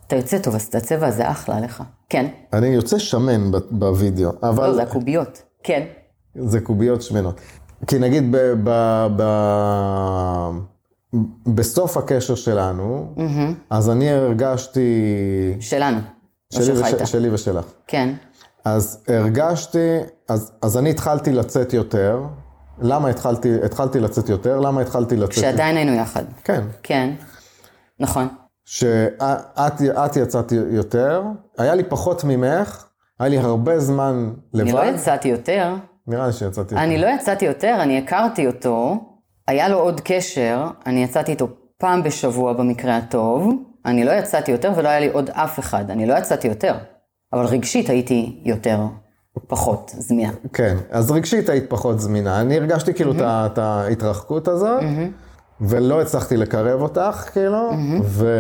אתה 0.07 0.16
יוצא 0.16 0.38
טוב, 0.38 0.54
אז 0.54 0.62
את 0.62 0.75
הצבע 0.75 1.07
הזה 1.07 1.31
אחלה 1.31 1.61
לך. 1.61 1.83
כן. 2.09 2.26
אני 2.52 2.66
יוצא 2.66 2.99
שמן 2.99 3.50
בווידאו, 3.71 4.31
אבל... 4.42 4.66
לא, 4.66 4.75
זה 4.75 4.83
הקוביות. 4.83 5.42
כן. 5.62 5.83
זה 6.35 6.61
קוביות 6.61 7.02
שמנות. 7.02 7.40
כי 7.87 7.99
נגיד 7.99 8.33
ב, 8.33 8.37
ב, 8.64 9.07
ב, 9.16 9.23
בסוף 11.47 11.97
הקשר 11.97 12.35
שלנו, 12.35 13.14
אז 13.71 13.90
אני 13.90 14.11
הרגשתי, 14.11 14.90
שלנו. 15.61 15.99
לא 16.54 16.62
שלי, 16.62 16.81
וש. 16.81 17.11
שלי 17.11 17.31
ושלך, 17.31 17.64
כן. 17.87 18.14
אז 18.64 19.04
הרגשתי, 19.09 19.99
אז, 20.28 20.52
אז 20.62 20.78
אני 20.78 20.90
התחלתי 20.90 21.33
לצאת 21.33 21.73
יותר. 21.73 22.23
למה 22.78 23.09
התחלתי, 23.09 23.54
התחלתי 23.64 24.00
לצאת 24.00 24.28
יותר? 24.28 24.61
למה 24.61 24.81
התחלתי 24.81 25.16
לצאת... 25.16 25.31
כשעדיין 25.31 25.76
היינו 25.76 25.92
יחד. 25.92 26.25
כן. 26.45 26.62
כן. 26.83 27.14
נכון. 28.00 28.28
שאת 28.64 29.83
את 29.90 30.16
יצאת 30.16 30.52
יותר, 30.52 31.23
היה 31.59 31.75
לי 31.75 31.85
פחות 31.85 32.25
ממך, 32.25 32.87
היה 33.21 33.28
לי 33.28 33.38
הרבה 33.38 33.78
זמן 33.78 34.33
לבד. 34.52 34.69
אני 34.69 34.73
לא 34.73 34.85
יצאתי 34.85 35.28
יותר. 35.28 35.75
נראה 36.07 36.26
לי 36.26 36.33
שיצאתי 36.33 36.75
יותר. 36.75 36.85
אני 36.85 36.99
לא 36.99 37.07
יצאתי 37.07 37.45
יותר, 37.45 37.76
אני 37.81 37.99
הכרתי 37.99 38.47
אותו, 38.47 38.97
היה 39.49 39.69
לו 39.69 39.78
עוד 39.78 40.00
קשר, 40.04 40.66
אני 40.87 41.04
יצאתי 41.04 41.33
איתו 41.33 41.49
פעם 41.78 42.02
בשבוע 42.02 42.52
במקרה 42.52 42.97
הטוב, 42.97 43.54
אני 43.87 44.04
לא 44.04 44.12
יצאתי 44.12 44.52
יותר 44.52 44.73
ולא 44.76 44.88
היה 44.88 45.00
לי 45.00 45.09
עוד 45.09 45.31
אף 45.31 45.59
אחד, 45.59 45.90
אני 45.90 46.07
לא 46.07 46.14
יצאתי 46.14 46.49
יותר. 46.49 46.75
אבל 47.33 47.47
רגשית 47.47 47.90
הייתי 47.90 48.42
יותר, 48.45 48.78
פחות 49.47 49.92
זמינה. 49.99 50.33
כן, 50.52 50.76
אז 50.90 51.11
רגשית 51.11 51.49
היית 51.49 51.71
פחות 51.71 52.00
זמינה. 52.00 52.40
אני 52.40 52.57
הרגשתי 52.57 52.95
כאילו 52.95 53.12
את 53.23 53.59
ההתרחקות 53.59 54.49
הזאת, 54.49 54.83
ולא 55.62 56.02
הצלחתי 56.02 56.37
לקרב 56.37 56.81
אותך, 56.81 57.28
כאילו, 57.33 57.71
ו... 58.04 58.37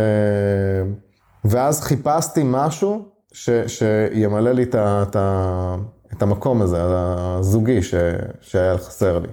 ואז 1.44 1.80
חיפשתי 1.80 2.42
משהו 2.44 3.04
ש... 3.32 3.50
שימלא 3.66 4.52
לי 4.52 4.62
את, 4.62 4.74
ה... 4.74 5.02
את, 5.02 5.16
ה... 5.16 5.76
את 6.12 6.22
המקום 6.22 6.62
הזה, 6.62 6.78
הזוגי, 6.82 7.82
ש... 7.82 7.94
שהיה 8.40 8.78
חסר 8.78 9.18
לי. 9.18 9.28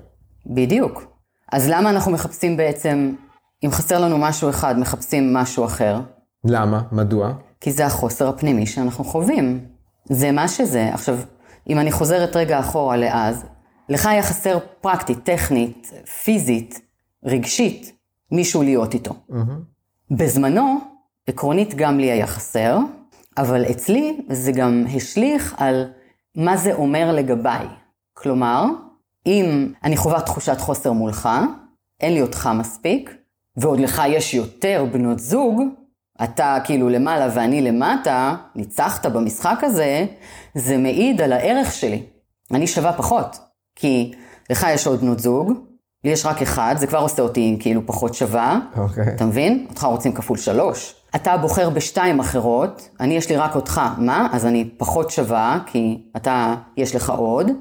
בדיוק. 0.46 1.03
אז 1.51 1.69
למה 1.69 1.89
אנחנו 1.89 2.12
מחפשים 2.12 2.58
בעצם, 2.58 3.15
אם 3.65 3.72
חסר 3.72 4.00
לנו 4.00 4.17
משהו 4.17 4.50
אחד, 4.50 4.79
מחפשים 4.79 5.34
משהו 5.34 5.65
אחר? 5.65 6.00
למה? 6.46 6.81
מדוע? 6.91 7.31
כי 7.62 7.72
זה 7.72 7.86
החוסר 7.86 8.29
הפנימי 8.29 8.65
שאנחנו 8.65 9.03
חווים. 9.03 9.65
זה 10.10 10.31
מה 10.31 10.48
שזה. 10.48 10.89
עכשיו, 10.93 11.17
אם 11.69 11.79
אני 11.79 11.91
חוזרת 11.91 12.36
רגע 12.36 12.60
אחורה 12.60 12.98
לאז, 12.98 13.46
לך 13.89 14.05
היה 14.05 14.24
חסר 14.24 14.58
פרקטית, 14.81 15.24
טכנית, 15.24 15.91
פיזית, 16.24 16.81
רגשית, 17.24 17.94
מישהו 18.32 18.64
להיות 18.64 18.94
איתו. 18.94 19.14
בזמנו, 20.12 20.78
עקרונית 21.28 21.76
גם 21.76 22.00
לי 22.00 22.12
היה 22.12 22.28
חסר, 22.28 22.78
אבל 23.38 23.66
אצלי 23.72 24.18
זה 24.30 24.52
גם 24.52 24.86
השליך 24.96 25.56
על 25.58 25.92
מה 26.36 26.58
זה 26.58 26.74
אומר 26.74 27.12
לגביי. 27.12 27.66
כלומר, 28.14 28.66
אם 29.26 29.74
אני 29.84 29.98
חווה 29.98 30.22
תחושת 30.22 30.60
חוסר 30.60 30.92
מולך, 30.92 31.30
אין 32.00 32.14
לי 32.14 32.22
אותך 32.22 32.50
מספיק, 32.54 33.16
ועוד 33.58 33.80
לך 33.80 34.02
יש 34.08 34.34
יותר 34.34 34.86
בנות 34.92 35.20
זוג, 35.20 35.62
אתה 36.24 36.58
כאילו 36.64 36.90
למעלה 36.90 37.28
ואני 37.36 37.62
למטה, 37.62 38.36
ניצחת 38.56 39.06
במשחק 39.06 39.60
הזה, 39.64 40.06
זה 40.56 40.78
מעיד 40.78 41.22
על 41.22 41.34
הערך 41.34 41.74
שלי. 41.74 42.04
אני 42.52 42.68
שווה 42.68 42.94
פחות, 42.94 43.40
כי 43.76 44.12
לך 44.50 44.66
יש 44.70 44.88
עוד 44.88 45.02
בנות 45.02 45.20
זוג, 45.20 45.69
לי 46.03 46.12
יש 46.12 46.25
רק 46.25 46.41
אחד, 46.41 46.75
זה 46.77 46.88
כבר 46.88 47.00
עושה 47.00 47.22
אותי 47.22 47.58
כאילו 47.60 47.82
פחות 47.86 48.13
שווה. 48.13 48.60
אוקיי. 48.77 49.15
אתה 49.15 49.25
מבין? 49.25 49.65
אותך 49.70 49.84
רוצים 49.84 50.13
כפול 50.13 50.38
שלוש. 50.38 50.96
אתה 51.15 51.38
בוחר 51.38 51.70
בשתיים 51.70 52.20
אחרות, 52.20 52.89
אני 53.00 53.13
יש 53.13 53.29
לי 53.29 53.38
רק 53.38 53.56
אותך, 53.56 53.82
מה? 53.98 54.27
אז 54.32 54.46
אני 54.46 54.70
פחות 54.77 55.10
שווה, 55.10 55.60
כי 55.65 56.01
אתה, 56.18 56.56
יש 56.77 56.96
לך 56.96 57.10
עוד. 57.10 57.51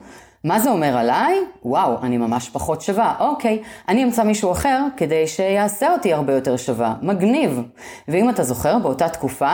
מה 0.44 0.60
זה 0.60 0.70
אומר 0.70 0.96
עליי? 0.98 1.34
וואו, 1.62 2.02
אני 2.02 2.18
ממש 2.18 2.48
פחות 2.48 2.80
שווה. 2.80 3.14
אוקיי, 3.20 3.62
אני 3.88 4.04
אמצא 4.04 4.22
מישהו 4.22 4.52
אחר 4.52 4.84
כדי 4.96 5.26
שיעשה 5.26 5.92
אותי 5.92 6.12
הרבה 6.12 6.32
יותר 6.34 6.56
שווה. 6.56 6.94
מגניב. 7.02 7.62
ואם 8.08 8.30
אתה 8.30 8.42
זוכר, 8.42 8.78
באותה 8.78 9.08
תקופה, 9.08 9.52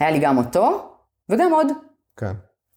היה 0.00 0.10
לי 0.10 0.18
גם 0.18 0.38
אותו, 0.38 0.88
וגם 1.28 1.52
עוד. 1.52 1.66
כן. 2.16 2.32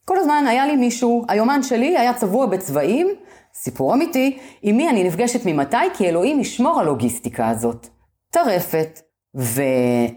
כל 0.09 0.19
הזמן 0.19 0.45
היה 0.47 0.65
לי 0.65 0.75
מישהו, 0.75 1.25
היומן 1.29 1.63
שלי 1.63 1.97
היה 1.97 2.13
צבוע 2.13 2.45
בצבעים, 2.45 3.07
סיפור 3.53 3.93
אמיתי, 3.93 4.37
עם 4.61 4.77
מי 4.77 4.89
אני 4.89 5.03
נפגשת 5.03 5.45
ממתי, 5.45 5.77
כי 5.93 6.09
אלוהים 6.09 6.39
ישמור 6.39 6.79
הלוגיסטיקה 6.79 7.49
הזאת. 7.49 7.87
טרפת. 8.31 9.01
ו... 9.37 9.61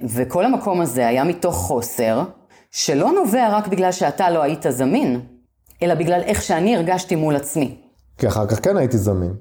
וכל 0.08 0.44
המקום 0.44 0.80
הזה 0.80 1.06
היה 1.06 1.24
מתוך 1.24 1.54
חוסר, 1.54 2.22
שלא 2.70 3.12
נובע 3.12 3.48
רק 3.48 3.68
בגלל 3.68 3.92
שאתה 3.92 4.30
לא 4.30 4.42
היית 4.42 4.64
זמין, 4.68 5.20
אלא 5.82 5.94
בגלל 5.94 6.20
איך 6.20 6.42
שאני 6.42 6.76
הרגשתי 6.76 7.16
מול 7.16 7.36
עצמי. 7.36 7.76
כי 8.18 8.28
אחר 8.28 8.46
כך 8.46 8.64
כן 8.64 8.76
הייתי 8.76 8.98
זמין. 8.98 9.34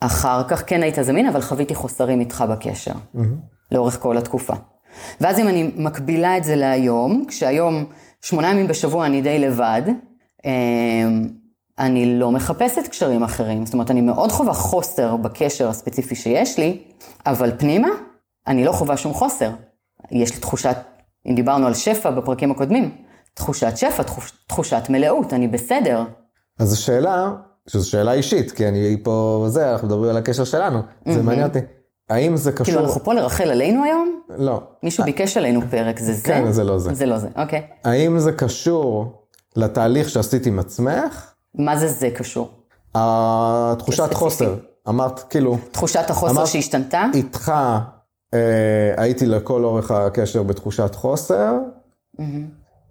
אחר 0.00 0.48
כך 0.48 0.62
כן 0.66 0.82
היית 0.82 0.96
זמין, 1.02 1.26
אבל 1.28 1.40
חוויתי 1.40 1.74
חוסרים 1.74 2.20
איתך 2.20 2.44
בקשר, 2.50 2.94
לאורך 3.72 4.00
כל 4.00 4.18
התקופה. 4.18 4.54
ואז 5.20 5.38
אם 5.38 5.48
אני 5.48 5.70
מקבילה 5.76 6.36
את 6.36 6.44
זה 6.44 6.56
להיום, 6.56 7.24
כשהיום 7.28 7.84
שמונה 8.26 8.50
ימים 8.50 8.66
בשבוע 8.66 9.06
אני 9.06 9.22
די 9.22 9.38
לבד, 9.38 9.82
אמ, 10.44 11.28
אני 11.78 12.18
לא 12.18 12.32
מחפשת 12.32 12.88
קשרים 12.90 13.22
אחרים. 13.22 13.66
זאת 13.66 13.72
אומרת, 13.74 13.90
אני 13.90 14.00
מאוד 14.00 14.32
חווה 14.32 14.54
חוסר 14.54 15.16
בקשר 15.16 15.68
הספציפי 15.68 16.14
שיש 16.14 16.58
לי, 16.58 16.82
אבל 17.26 17.52
פנימה, 17.58 17.88
אני 18.46 18.64
לא 18.64 18.72
חווה 18.72 18.96
שום 18.96 19.14
חוסר. 19.14 19.50
יש 20.10 20.34
לי 20.34 20.40
תחושת, 20.40 20.76
אם 21.26 21.34
דיברנו 21.34 21.66
על 21.66 21.74
שפע 21.74 22.10
בפרקים 22.10 22.50
הקודמים, 22.50 22.96
תחושת 23.34 23.76
שפע, 23.76 24.02
תחוש, 24.02 24.32
תחושת 24.46 24.82
מלאות, 24.88 25.32
אני 25.32 25.48
בסדר. 25.48 26.02
אז 26.58 26.68
זו 26.68 26.82
שאלה, 26.82 27.30
שזו 27.68 27.90
שאלה 27.90 28.12
אישית, 28.12 28.50
כי 28.50 28.68
אני 28.68 28.96
פה, 29.02 29.44
זה, 29.48 29.72
אנחנו 29.72 29.86
מדברים 29.86 30.10
על 30.10 30.16
הקשר 30.16 30.44
שלנו, 30.44 30.78
זה 31.08 31.22
מעניין 31.22 31.46
אותי. 31.46 31.58
האם 32.10 32.36
זה 32.36 32.52
קשור... 32.52 32.64
כאילו, 32.64 32.80
אנחנו 32.80 33.04
פה 33.04 33.14
לרחל 33.14 33.50
עלינו 33.50 33.84
היום? 33.84 34.20
לא. 34.38 34.62
מישהו 34.82 35.04
ביקש 35.04 35.36
עלינו 35.36 35.60
פרק, 35.70 35.98
זה 35.98 36.12
זה? 36.12 36.22
כן, 36.22 36.52
זה 36.52 36.64
לא 36.64 36.78
זה. 36.78 36.94
זה 36.94 37.06
לא 37.06 37.18
זה, 37.18 37.28
אוקיי. 37.36 37.62
האם 37.84 38.18
זה 38.18 38.32
קשור 38.32 39.12
לתהליך 39.56 40.08
שעשית 40.08 40.46
עם 40.46 40.58
עצמך? 40.58 41.32
מה 41.54 41.76
זה 41.76 41.88
זה 41.88 42.10
קשור? 42.10 42.48
התחושת. 42.94 44.14
חוסר. 44.14 44.54
אמרת, 44.88 45.20
כאילו, 45.20 45.56
תחושת 45.72 46.10
החוסר 46.10 46.32
אמרת- 46.32 46.46
שהשתנתה? 46.46 47.04
איתך 47.14 47.52
אה, 48.34 48.38
הייתי 48.96 49.26
לכל 49.26 49.64
אורך 49.64 49.90
הקשר 49.90 50.42
בתחושת 50.42 50.94
חוסר, 50.94 51.52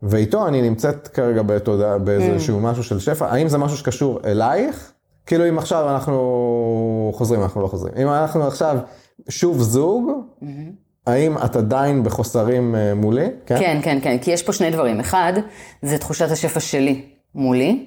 ואיתו 0.03 0.47
אני 0.47 0.61
נמצאת 0.61 1.07
כרגע 1.07 1.41
בתודעה, 1.41 1.97
באיזשהו 1.97 2.59
משהו 2.59 2.83
של 2.83 2.99
שפע. 2.99 3.25
האם 3.27 3.47
זה 3.47 3.57
משהו 3.57 3.77
שקשור 3.77 4.19
אלייך? 4.25 4.91
כאילו 5.25 5.49
אם 5.49 5.57
עכשיו 5.57 5.89
אנחנו 5.89 7.11
חוזרים, 7.15 7.41
אנחנו 7.43 7.61
לא 7.61 7.67
חוזרים. 7.67 7.93
אם 7.97 8.09
אנחנו 8.09 8.47
עכשיו 8.47 8.77
שוב 9.29 9.61
זוג, 9.61 10.11
האם 11.07 11.37
את 11.37 11.55
עדיין 11.55 12.03
בחוסרים 12.03 12.75
אה, 12.75 12.93
מולי? 12.95 13.27
כן, 13.45 13.79
כן, 13.83 13.99
כן, 14.01 14.17
כי 14.17 14.31
יש 14.31 14.43
פה 14.43 14.53
שני 14.53 14.71
דברים. 14.71 14.99
אחד, 14.99 15.33
זה 15.81 15.97
תחושת 15.97 16.31
השפע 16.31 16.59
שלי 16.59 17.01
מולי, 17.35 17.85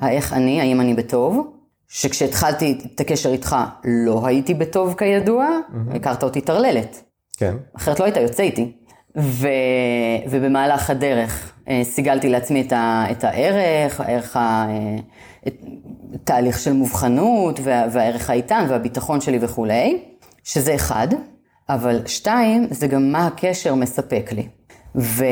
האיך 0.00 0.32
אני, 0.32 0.60
האם 0.60 0.80
אני 0.80 0.94
בטוב, 0.94 1.52
שכשהתחלתי 1.88 2.78
את 2.94 3.00
הקשר 3.00 3.32
איתך 3.32 3.56
לא 3.84 4.26
הייתי 4.26 4.54
בטוב 4.54 4.94
כידוע, 4.98 5.46
הכרת 5.94 6.22
אותי 6.22 6.40
טרללת. 6.40 7.02
כן. 7.36 7.56
אחרת 7.76 8.00
לא 8.00 8.04
היית 8.04 8.16
יוצא 8.16 8.42
איתי. 8.42 8.72
ו... 9.16 9.48
ובמהלך 10.30 10.90
הדרך 10.90 11.52
אה, 11.68 11.80
סיגלתי 11.84 12.28
לעצמי 12.28 12.60
את, 12.60 12.72
ה... 12.72 13.04
את 13.10 13.24
הערך, 13.24 14.00
הערך 14.00 14.36
ה... 14.36 14.66
אה, 14.68 14.96
את... 15.46 15.54
תהליך 16.24 16.58
של 16.58 16.72
מובחנות 16.72 17.60
וה... 17.62 17.84
והערך 17.92 18.30
האיתן 18.30 18.66
והביטחון 18.68 19.20
שלי 19.20 19.38
וכולי, 19.40 20.02
שזה 20.44 20.74
אחד, 20.74 21.08
אבל 21.68 22.02
שתיים, 22.06 22.66
זה 22.70 22.86
גם 22.86 23.12
מה 23.12 23.26
הקשר 23.26 23.74
מספק 23.74 24.32
לי. 24.32 24.48
ו... 24.96 25.24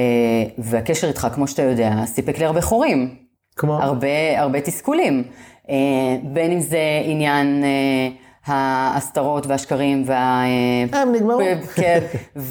והקשר 0.59 1.09
איתך, 1.09 1.29
כמו 1.35 1.49
שאתה 1.49 1.63
יודע, 1.63 1.93
סיפק 2.07 2.39
לי 2.39 2.45
הרבה 2.45 2.61
חורים. 2.61 3.15
כמו? 3.57 3.83
הרבה, 3.83 4.41
הרבה 4.41 4.61
תסכולים. 4.61 5.25
אה, 5.71 5.77
בין 6.23 6.53
אם 6.53 6.61
זה 6.61 6.81
עניין 7.05 7.65
אה, 7.65 8.09
ההסתרות 8.47 9.47
והשקרים 9.47 10.03
וה... 10.07 10.43
אה, 10.93 11.01
הם 11.03 11.13
נגמרו. 11.13 11.41
כן, 11.75 12.01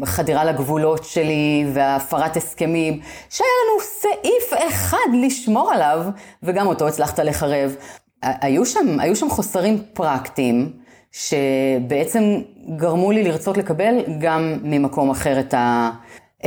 והחדירה 0.00 0.44
לגבולות 0.44 1.04
שלי 1.04 1.66
והפרת 1.72 2.36
הסכמים, 2.36 3.00
שהיה 3.30 3.48
לנו 3.64 3.80
סעיף 3.82 4.68
אחד 4.68 5.14
לשמור 5.26 5.72
עליו, 5.72 6.04
וגם 6.42 6.66
אותו 6.66 6.88
הצלחת 6.88 7.18
לחרב. 7.18 7.76
היו 8.22 8.66
שם, 8.66 9.00
היו 9.00 9.16
שם 9.16 9.30
חוסרים 9.30 9.82
פרקטיים, 9.92 10.72
שבעצם 11.16 12.40
גרמו 12.76 13.12
לי 13.12 13.22
לרצות 13.22 13.56
לקבל 13.56 13.94
גם 14.20 14.58
ממקום 14.62 15.10
אחר 15.10 15.40
את, 15.40 15.54
ה, 15.54 15.90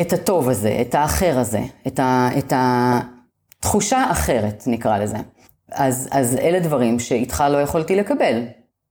את 0.01 0.13
הטוב 0.13 0.49
הזה, 0.49 0.77
את 0.81 0.95
האחר 0.95 1.39
הזה, 1.39 1.59
את, 1.87 1.99
ה, 1.99 2.29
את 2.37 2.53
התחושה 2.55 4.05
אחרת, 4.11 4.63
נקרא 4.67 4.97
לזה. 4.97 5.17
אז, 5.71 6.09
אז 6.11 6.35
אלה 6.35 6.59
דברים 6.59 6.99
שאיתך 6.99 7.43
לא 7.49 7.57
יכולתי 7.57 7.95
לקבל, 7.95 8.43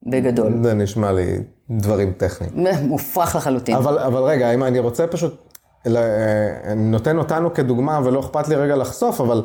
בגדול. 0.06 0.52
זה 0.62 0.74
נשמע 0.74 1.12
לי 1.12 1.38
דברים 1.70 2.12
טכניים. 2.12 2.66
מופרך 2.88 3.36
לחלוטין. 3.36 3.76
אבל, 3.76 3.98
אבל 3.98 4.22
רגע, 4.22 4.54
אם 4.54 4.64
אני 4.64 4.78
רוצה 4.78 5.06
פשוט, 5.06 5.54
אני 5.86 6.90
נותן 6.90 7.18
אותנו 7.18 7.54
כדוגמה 7.54 8.00
ולא 8.04 8.20
אכפת 8.20 8.48
לי 8.48 8.54
רגע 8.54 8.76
לחשוף, 8.76 9.20
אבל 9.20 9.42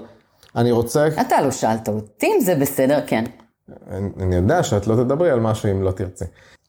אני 0.56 0.72
רוצה... 0.72 1.08
אתה 1.22 1.42
לא 1.42 1.52
שאלת 1.52 1.90
אותי 1.90 2.25
אם 2.25 2.42
זה 2.42 2.56
בסדר, 2.56 3.00
כן. 3.08 3.24
אני, 4.20 4.36
יודע 4.36 4.63
שאת 4.63 4.88
לא 4.88 4.96
תדברי 4.96 5.32
על 5.32 5.39
משהו 5.39 5.72
אם 5.72 5.84
לא 5.84 5.91
תרצי. 5.91 6.25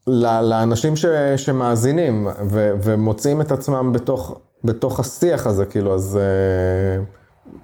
לאנשים 0.06 0.96
ש, 0.96 1.06
שמאזינים 1.36 2.28
ו, 2.50 2.72
ומוצאים 2.82 3.40
את 3.40 3.52
עצמם 3.52 3.92
בתוך, 3.92 4.40
בתוך 4.64 5.00
השיח 5.00 5.46
הזה, 5.46 5.66
כאילו, 5.66 5.94
אז... 5.94 6.18
אה, 6.22 7.04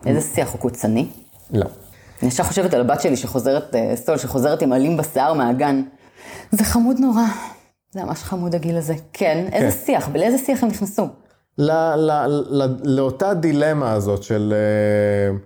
איזה 0.07 0.21
שיח 0.21 0.53
הוא 0.53 0.61
קוצני? 0.61 1.09
לא. 1.53 1.67
אני 2.23 2.29
עכשיו 2.29 2.47
חושבת 2.47 2.75
על 2.75 2.81
הבת 2.81 3.01
שלי 3.01 3.17
שחוזרת, 3.17 3.75
אה, 3.75 3.97
סול, 3.97 4.19
שחוזרת 4.19 4.63
עם 4.63 4.73
עלים 4.73 4.97
בשיער 4.97 5.35
מהגן. 5.35 5.83
זה 6.51 6.65
חמוד 6.65 6.97
נורא. 6.99 7.25
זה 7.91 8.05
ממש 8.05 8.23
חמוד 8.23 8.55
הגיל 8.55 8.77
הזה. 8.77 8.95
כן, 8.95 9.47
כן. 9.51 9.53
איזה 9.53 9.77
שיח, 9.77 10.09
לאיזה 10.15 10.39
שיח 10.39 10.63
הם 10.63 10.69
נכנסו? 10.69 11.09
לא, 11.59 11.95
לא, 11.95 12.27
לא, 12.27 12.67
לאותה 12.85 13.35
דילמה 13.35 13.93
הזאת 13.93 14.23
של, 14.23 14.55
אה, 14.57 15.37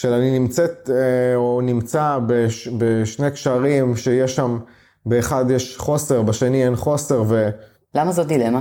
של 0.00 0.12
אני 0.12 0.38
נמצאת 0.38 0.90
או 1.36 1.60
נמצא 1.60 2.18
בש, 2.26 2.68
בשני 2.68 3.30
קשרים 3.30 3.96
שיש 3.96 4.36
שם, 4.36 4.58
באחד 5.06 5.50
יש 5.50 5.76
חוסר, 5.78 6.22
בשני 6.22 6.64
אין 6.64 6.76
חוסר 6.76 7.22
ו... 7.26 7.50
למה 7.94 8.12
זו 8.12 8.24
דילמה? 8.24 8.60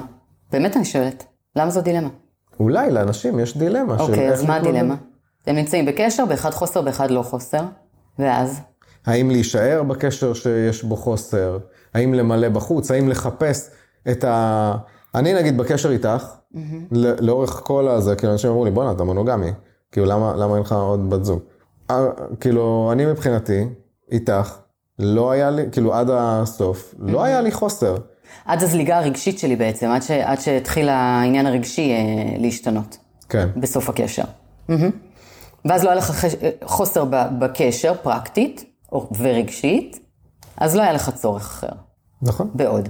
באמת 0.51 0.75
אני 0.77 0.85
שואלת. 0.85 1.23
למה 1.55 1.69
זו 1.69 1.81
דילמה? 1.81 2.09
אולי 2.59 2.91
לאנשים 2.91 3.39
יש 3.39 3.57
דילמה. 3.57 3.99
אוקיי, 3.99 4.29
אז 4.29 4.45
מה 4.45 4.55
הדילמה? 4.55 4.95
הם 5.47 5.55
נמצאים 5.55 5.85
בקשר, 5.85 6.25
באחד 6.25 6.49
חוסר, 6.49 6.81
באחד 6.81 7.11
לא 7.11 7.21
חוסר, 7.21 7.61
ואז? 8.19 8.59
האם 9.05 9.31
להישאר 9.31 9.83
בקשר 9.83 10.33
שיש 10.33 10.83
בו 10.83 10.95
חוסר? 10.95 11.57
האם 11.93 12.13
למלא 12.13 12.49
בחוץ? 12.49 12.91
האם 12.91 13.09
לחפש 13.09 13.69
את 14.11 14.23
ה... 14.23 14.75
אני 15.15 15.33
נגיד 15.33 15.57
בקשר 15.57 15.91
איתך, 15.91 16.25
mm-hmm. 16.53 16.57
לאורך 17.19 17.61
כל 17.63 17.87
הזה, 17.87 18.15
כאילו 18.15 18.31
אנשים 18.33 18.49
אמרו 18.49 18.65
לי, 18.65 18.71
בואנה, 18.71 18.91
אתה 18.91 19.03
מונוגמי. 19.03 19.51
כאילו, 19.91 20.05
למה, 20.05 20.33
למה 20.35 20.53
אין 20.53 20.63
לך 20.63 20.71
עוד 20.71 21.09
בת 21.09 21.25
זוג? 21.25 21.39
כאילו, 22.39 22.89
אני 22.91 23.05
מבחינתי, 23.05 23.65
איתך, 24.11 24.57
לא 24.99 25.31
היה 25.31 25.49
לי, 25.49 25.63
כאילו, 25.71 25.93
עד 25.93 26.09
הסוף, 26.13 26.93
mm-hmm. 26.93 27.11
לא 27.11 27.23
היה 27.23 27.41
לי 27.41 27.51
חוסר. 27.51 27.97
עד 28.45 28.63
הזליגה 28.63 28.97
הרגשית 28.97 29.39
שלי 29.39 29.55
בעצם, 29.55 29.87
עד, 29.87 30.01
ש, 30.01 30.11
עד 30.11 30.41
שהתחיל 30.41 30.89
העניין 30.89 31.45
הרגשי 31.45 31.91
אה, 31.91 32.37
להשתנות. 32.37 32.97
כן. 33.29 33.49
בסוף 33.55 33.89
הקשר. 33.89 34.23
Mm-hmm. 34.69 34.73
ואז 35.65 35.83
לא 35.83 35.89
היה 35.89 35.97
לך 35.97 36.25
חוסר 36.63 37.05
בקשר, 37.39 37.93
פרקטית 38.01 38.65
ורגשית, 39.19 39.99
אז 40.57 40.75
לא 40.75 40.81
היה 40.81 40.93
לך 40.93 41.09
צורך 41.09 41.41
אחר. 41.41 41.75
נכון. 42.21 42.49
בעוד. 42.53 42.89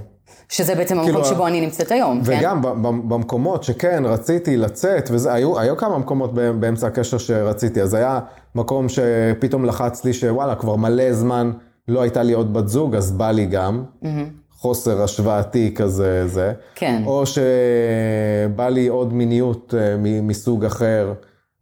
שזה 0.50 0.74
בעצם 0.74 0.98
המקום 0.98 1.12
כאילו, 1.12 1.24
שבו 1.24 1.46
אני 1.46 1.60
נמצאת 1.60 1.90
היום, 1.90 2.20
וגם 2.24 2.62
כן? 2.62 2.82
במקומות 2.82 3.64
שכן, 3.64 4.02
רציתי 4.06 4.56
לצאת, 4.56 5.08
וזה, 5.12 5.32
היו, 5.32 5.58
היו 5.58 5.76
כמה 5.76 5.98
מקומות 5.98 6.34
באמצע 6.34 6.86
הקשר 6.86 7.18
שרציתי, 7.18 7.82
אז 7.82 7.94
היה 7.94 8.20
מקום 8.54 8.86
שפתאום 8.88 9.64
לחץ 9.64 10.04
לי 10.04 10.12
שוואלה, 10.12 10.54
כבר 10.54 10.76
מלא 10.76 11.12
זמן 11.12 11.50
לא 11.88 12.02
הייתה 12.02 12.22
לי 12.22 12.32
עוד 12.32 12.52
בת 12.52 12.68
זוג, 12.68 12.94
אז 12.94 13.12
בא 13.12 13.30
לי 13.30 13.46
גם. 13.46 13.84
Mm-hmm. 14.02 14.06
חוסר 14.50 15.02
השוואתי 15.02 15.74
כזה, 15.74 16.28
זה. 16.28 16.52
כן. 16.74 17.02
או 17.06 17.24
שבא 17.26 18.68
לי 18.68 18.88
עוד 18.88 19.12
מיניות 19.12 19.74
אה, 19.78 19.96
מסוג 20.22 20.64
אחר. 20.64 21.12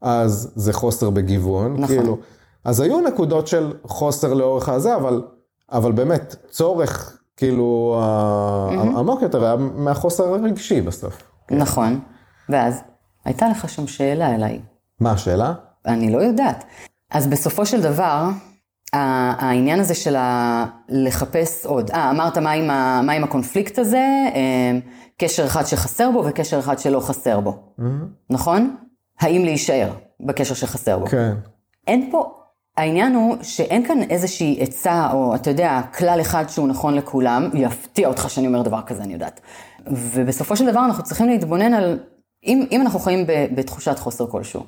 אז 0.03 0.53
זה 0.57 0.73
חוסר 0.73 1.11
בגיוון. 1.11 1.73
נכון. 1.73 1.87
כאילו, 1.87 2.19
אז 2.65 2.81
היו 2.81 3.01
נקודות 3.01 3.47
של 3.47 3.73
חוסר 3.85 4.35
לאורך 4.35 4.69
הזה, 4.69 4.97
אבל, 4.97 5.23
אבל 5.73 5.93
באמת, 5.93 6.37
צורך, 6.51 7.18
כאילו, 7.39 8.01
mm-hmm. 8.01 8.99
עמוק 8.99 9.23
יותר 9.23 9.45
היה 9.45 9.57
מהחוסר 9.57 10.35
הרגשי 10.35 10.81
בסוף. 10.81 11.23
נכון. 11.51 12.01
ואז, 12.49 12.83
הייתה 13.25 13.49
לך 13.49 13.69
שם 13.69 13.87
שאלה 13.87 14.35
אליי. 14.35 14.61
מה 15.01 15.13
השאלה? 15.13 15.53
אני 15.87 16.13
לא 16.13 16.19
יודעת. 16.19 16.65
אז 17.11 17.27
בסופו 17.27 17.67
של 17.67 17.83
דבר, 17.83 18.29
העניין 18.93 19.81
הזה 19.81 19.95
של 19.95 20.17
ה... 20.17 20.65
לחפש 20.89 21.67
עוד, 21.67 21.91
אה, 21.91 22.11
אמרת 22.11 22.39
מה 22.39 22.51
עם, 22.51 22.71
ה... 22.71 23.01
מה 23.03 23.13
עם 23.13 23.25
הקונפליקט 23.25 23.79
הזה, 23.79 24.07
אה, 24.35 24.79
קשר 25.19 25.47
אחד 25.47 25.65
שחסר 25.65 26.11
בו 26.11 26.25
וקשר 26.27 26.59
אחד 26.59 26.79
שלא 26.79 27.01
חסר 27.01 27.41
בו, 27.41 27.51
mm-hmm. 27.51 27.85
נכון? 28.31 28.77
האם 29.21 29.45
להישאר 29.45 29.91
בקשר 30.21 30.55
שחסר 30.55 30.99
בו. 30.99 31.07
כן. 31.07 31.35
אין 31.87 32.09
פה, 32.13 32.35
העניין 32.79 33.15
הוא 33.15 33.37
שאין 33.43 33.87
כאן 33.87 34.03
איזושהי 34.11 34.59
עצה, 34.61 35.11
או 35.13 35.35
אתה 35.35 35.51
יודע, 35.51 35.81
כלל 35.99 36.21
אחד 36.21 36.49
שהוא 36.49 36.69
נכון 36.69 36.95
לכולם, 36.95 37.51
יפתיע 37.55 38.09
אותך 38.09 38.31
שאני 38.31 38.47
אומר 38.47 38.63
דבר 38.63 38.83
כזה, 38.83 39.03
אני 39.03 39.13
יודעת. 39.13 39.41
ובסופו 39.87 40.57
של 40.57 40.71
דבר 40.71 40.85
אנחנו 40.85 41.05
צריכים 41.05 41.29
להתבונן 41.29 41.75
על, 41.75 41.99
אם, 42.47 42.67
אם 42.73 42.81
אנחנו 42.81 42.99
חיים 42.99 43.25
בתחושת 43.27 43.99
חוסר 43.99 44.27
כלשהו. 44.27 44.63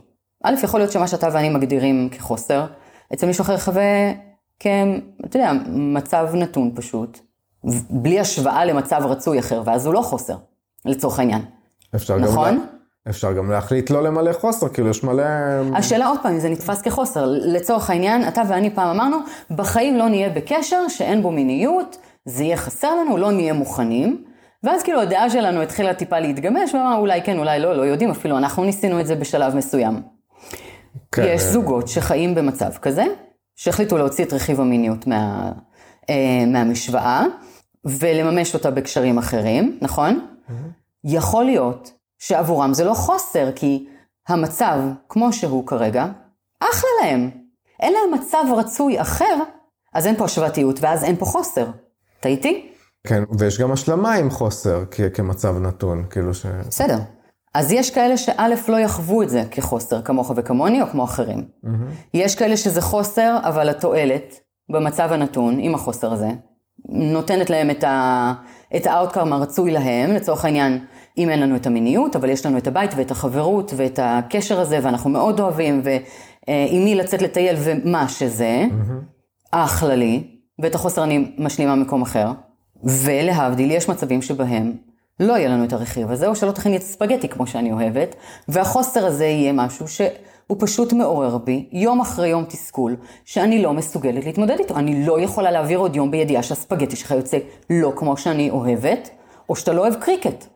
א', 0.45 0.55
יכול 0.63 0.81
להיות 0.81 0.93
שמה 0.93 1.09
שאתה 1.09 1.29
ואני 1.33 1.49
מגדירים 1.49 2.09
כחוסר, 2.13 2.67
אצל 3.13 3.27
מישהו 3.27 3.43
אחר 3.43 3.59
חווה 3.59 4.13
כ... 4.61 4.67
אתה 5.25 5.37
יודע, 5.37 5.53
מצב 5.69 6.29
נתון 6.35 6.73
פשוט, 6.75 7.19
בלי 7.91 8.21
השוואה 8.21 8.65
למצב 8.65 9.03
רצוי 9.05 9.39
אחר, 9.39 9.63
ואז 9.65 9.87
הוא 9.87 9.95
לא 9.95 10.01
חוסר, 10.01 10.37
לצורך 10.85 11.19
העניין. 11.19 11.43
אפשר 11.95 12.19
נכון? 12.19 12.49
גם... 12.49 12.80
אפשר 13.09 13.33
גם 13.33 13.51
להחליט 13.51 13.91
לא 13.91 14.03
למלא 14.03 14.33
חוסר, 14.33 14.69
כאילו 14.69 14.89
יש 14.89 15.05
מלא... 15.05 15.23
השאלה 15.75 16.07
עוד 16.07 16.19
פעם, 16.23 16.33
אם 16.33 16.41
זה 16.41 16.49
נתפס 16.49 16.83
כחוסר. 16.83 17.25
לצורך 17.27 17.91
העניין, 17.91 18.29
אתה 18.29 18.43
ואני 18.49 18.75
פעם 18.75 18.89
אמרנו, 18.89 19.17
בחיים 19.51 19.97
לא 19.97 20.09
נהיה 20.09 20.31
בקשר 20.31 20.89
שאין 20.89 21.23
בו 21.23 21.31
מיניות, 21.31 21.97
זה 22.25 22.45
יהיה 22.45 22.57
חסר 22.57 22.95
לנו, 22.95 23.17
לא 23.17 23.33
נהיה 23.33 23.53
מוכנים. 23.53 24.25
ואז 24.63 24.83
כאילו 24.83 25.01
הדעה 25.01 25.31
שלנו 25.31 25.63
התחילה 25.63 25.95
טיפה 25.95 26.19
להתגמש, 26.19 26.75
ואמרנו 26.75 27.01
אולי 27.01 27.23
כן, 27.23 27.39
אולי 27.39 27.61
לא, 27.61 27.77
לא 27.77 27.83
יודעים, 27.83 28.11
אפילו 28.11 28.39
אנחנו 28.39 28.65
ניסינו 28.65 29.01
את 29.01 29.07
זה 29.07 29.15
בשלב 29.15 29.57
מסוים. 29.57 30.03
כן. 31.13 31.25
יש 31.27 31.43
זוגות 31.43 31.89
שחיים 31.89 32.35
במצב 32.35 32.71
כזה, 32.83 33.05
שהחליטו 33.57 33.99
להוציא 33.99 34.25
את 34.25 34.33
רכיב 34.33 34.61
המיניות 34.61 35.07
מה, 35.07 35.53
אה, 36.11 36.45
מהמשוואה, 36.47 37.25
ולממש 37.85 38.55
אותה 38.55 38.71
בקשרים 38.71 39.19
אחרים, 39.19 39.79
נכון? 39.83 40.21
Mm-hmm. 40.49 40.53
יכול 41.05 41.45
להיות 41.45 42.00
שעבורם 42.21 42.75
זה 42.75 42.85
לא 42.85 42.95
חוסר, 42.95 43.53
כי 43.53 43.87
המצב, 44.29 44.79
כמו 45.09 45.33
שהוא 45.33 45.67
כרגע, 45.67 46.07
אחלה 46.61 46.91
להם. 47.03 47.31
אין 47.81 47.93
להם 47.93 48.21
מצב 48.21 48.45
רצוי 48.57 49.01
אחר, 49.01 49.37
אז 49.95 50.07
אין 50.07 50.17
פה 50.17 50.25
השוואתיות, 50.25 50.81
ואז 50.81 51.05
אין 51.05 51.17
פה 51.17 51.25
חוסר. 51.25 51.67
אתה 52.21 52.29
איתי? 52.29 52.73
כן, 53.07 53.23
ויש 53.39 53.61
גם 53.61 53.73
השלמה 53.73 54.15
עם 54.15 54.31
חוסר 54.31 54.85
כ- 54.91 55.01
כמצב 55.15 55.59
נתון, 55.59 56.05
כאילו 56.11 56.35
ש... 56.35 56.47
בסדר. 56.47 56.99
אז 57.55 57.73
יש 57.73 57.91
כאלה 57.91 58.17
שא' 58.17 58.49
לא 58.69 58.77
יחוו 58.77 59.23
את 59.23 59.31
זה 59.31 59.43
כחוסר, 59.51 60.03
כמוך 60.03 60.33
וכמוני, 60.37 60.83
או 60.83 60.87
כמו 60.87 61.05
אחרים. 61.05 61.45
Mm-hmm. 61.65 61.69
יש 62.15 62.37
כאלה 62.37 62.57
שזה 62.57 62.81
חוסר, 62.81 63.39
אבל 63.43 63.69
התועלת 63.69 64.41
במצב 64.73 65.13
הנתון, 65.13 65.59
עם 65.61 65.75
החוסר 65.75 66.13
הזה, 66.13 66.29
נותנת 66.89 67.51
להם 67.51 67.71
את, 67.71 67.85
ה... 67.85 68.33
את 68.77 68.87
האאוטקארם 68.87 69.33
הרצוי 69.33 69.71
להם, 69.71 70.11
לצורך 70.11 70.45
העניין, 70.45 70.85
אם 71.19 71.31
אין 71.31 71.41
לנו 71.41 71.57
את 71.57 71.67
המיניות, 71.67 72.17
אבל 72.17 72.31
יש 72.31 72.47
לנו 72.47 72.59
את 72.59 72.67
הבית 72.67 72.91
ואת 72.97 73.11
החברות 73.11 73.73
ואת 73.77 73.99
הקשר 74.03 74.61
הזה, 74.61 74.79
ואנחנו 74.83 75.11
מאוד 75.11 75.41
אוהבים, 75.41 75.83
ועם 75.85 76.85
מי 76.85 76.95
לצאת 76.95 77.23
לטייל 77.23 77.57
ומה 77.59 78.09
שזה. 78.09 78.65
אחלה 79.51 79.95
לי, 79.95 80.23
ואת 80.59 80.75
החוסר 80.75 81.05
אני 81.05 81.33
משלימה 81.39 81.75
ממקום 81.75 82.03
אחר. 82.03 82.33
ולהבדיל, 82.85 83.71
יש 83.71 83.89
מצבים 83.89 84.23
שבהם 84.23 84.73
לא 85.21 85.33
יהיה 85.33 85.49
לנו 85.49 85.65
את 85.65 85.73
הרכיב 85.73 86.11
הזה, 86.11 86.27
או 86.27 86.37
שלא 86.37 86.53
תכיני 86.53 86.77
את 86.77 86.83
הספגטי 86.83 87.29
כמו 87.29 87.47
שאני 87.47 87.73
אוהבת, 87.73 88.15
והחוסר 88.49 89.07
הזה 89.07 89.25
יהיה 89.25 89.53
משהו 89.53 89.89
שהוא 89.89 90.57
פשוט 90.59 90.93
מעורר 90.93 91.39
בי 91.39 91.69
יום 91.73 92.01
אחרי 92.01 92.29
יום 92.29 92.45
תסכול, 92.45 92.97
שאני 93.25 93.63
לא 93.63 93.73
מסוגלת 93.73 94.25
להתמודד 94.25 94.59
איתו. 94.59 94.77
אני 94.77 95.07
לא 95.07 95.21
יכולה 95.21 95.51
להעביר 95.51 95.79
עוד 95.79 95.97
יום 95.97 96.11
בידיעה 96.11 96.43
שהספגטי 96.43 96.97
שלך 96.97 97.11
יוצא 97.11 97.39
לא 97.71 97.93
כמו 97.97 98.17
שאני 98.17 98.51
אוהבת, 98.51 99.11
או 99.49 99.57
שאתה 99.57 99.73
לא 99.73 99.81
אוהב 99.81 99.95
קריקט. 99.95 100.47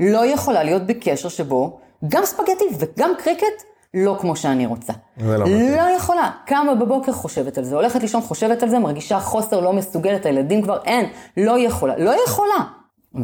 לא 0.00 0.26
יכולה 0.26 0.62
להיות 0.62 0.86
בקשר 0.86 1.28
שבו 1.28 1.78
גם 2.08 2.24
ספגטי 2.24 2.64
וגם 2.78 3.10
קריקט 3.18 3.62
לא 3.94 4.16
כמו 4.20 4.36
שאני 4.36 4.66
רוצה. 4.66 4.92
זה 5.16 5.38
לא 5.38 5.44
מתאים. 5.44 5.70
לא 5.70 5.96
יכולה. 5.96 6.30
קמה 6.46 6.74
בבוקר, 6.74 7.12
חושבת 7.12 7.58
על 7.58 7.64
זה, 7.64 7.74
הולכת 7.74 8.00
לישון, 8.02 8.20
חושבת 8.20 8.62
על 8.62 8.68
זה, 8.68 8.78
מרגישה 8.78 9.20
חוסר, 9.20 9.60
לא 9.60 9.72
מסוגלת, 9.72 10.26
הילדים 10.26 10.62
כבר 10.62 10.82
אין, 10.84 11.06
לא 11.36 11.58
יכולה. 11.58 11.96
לא 11.96 12.14
יכולה. 12.26 12.64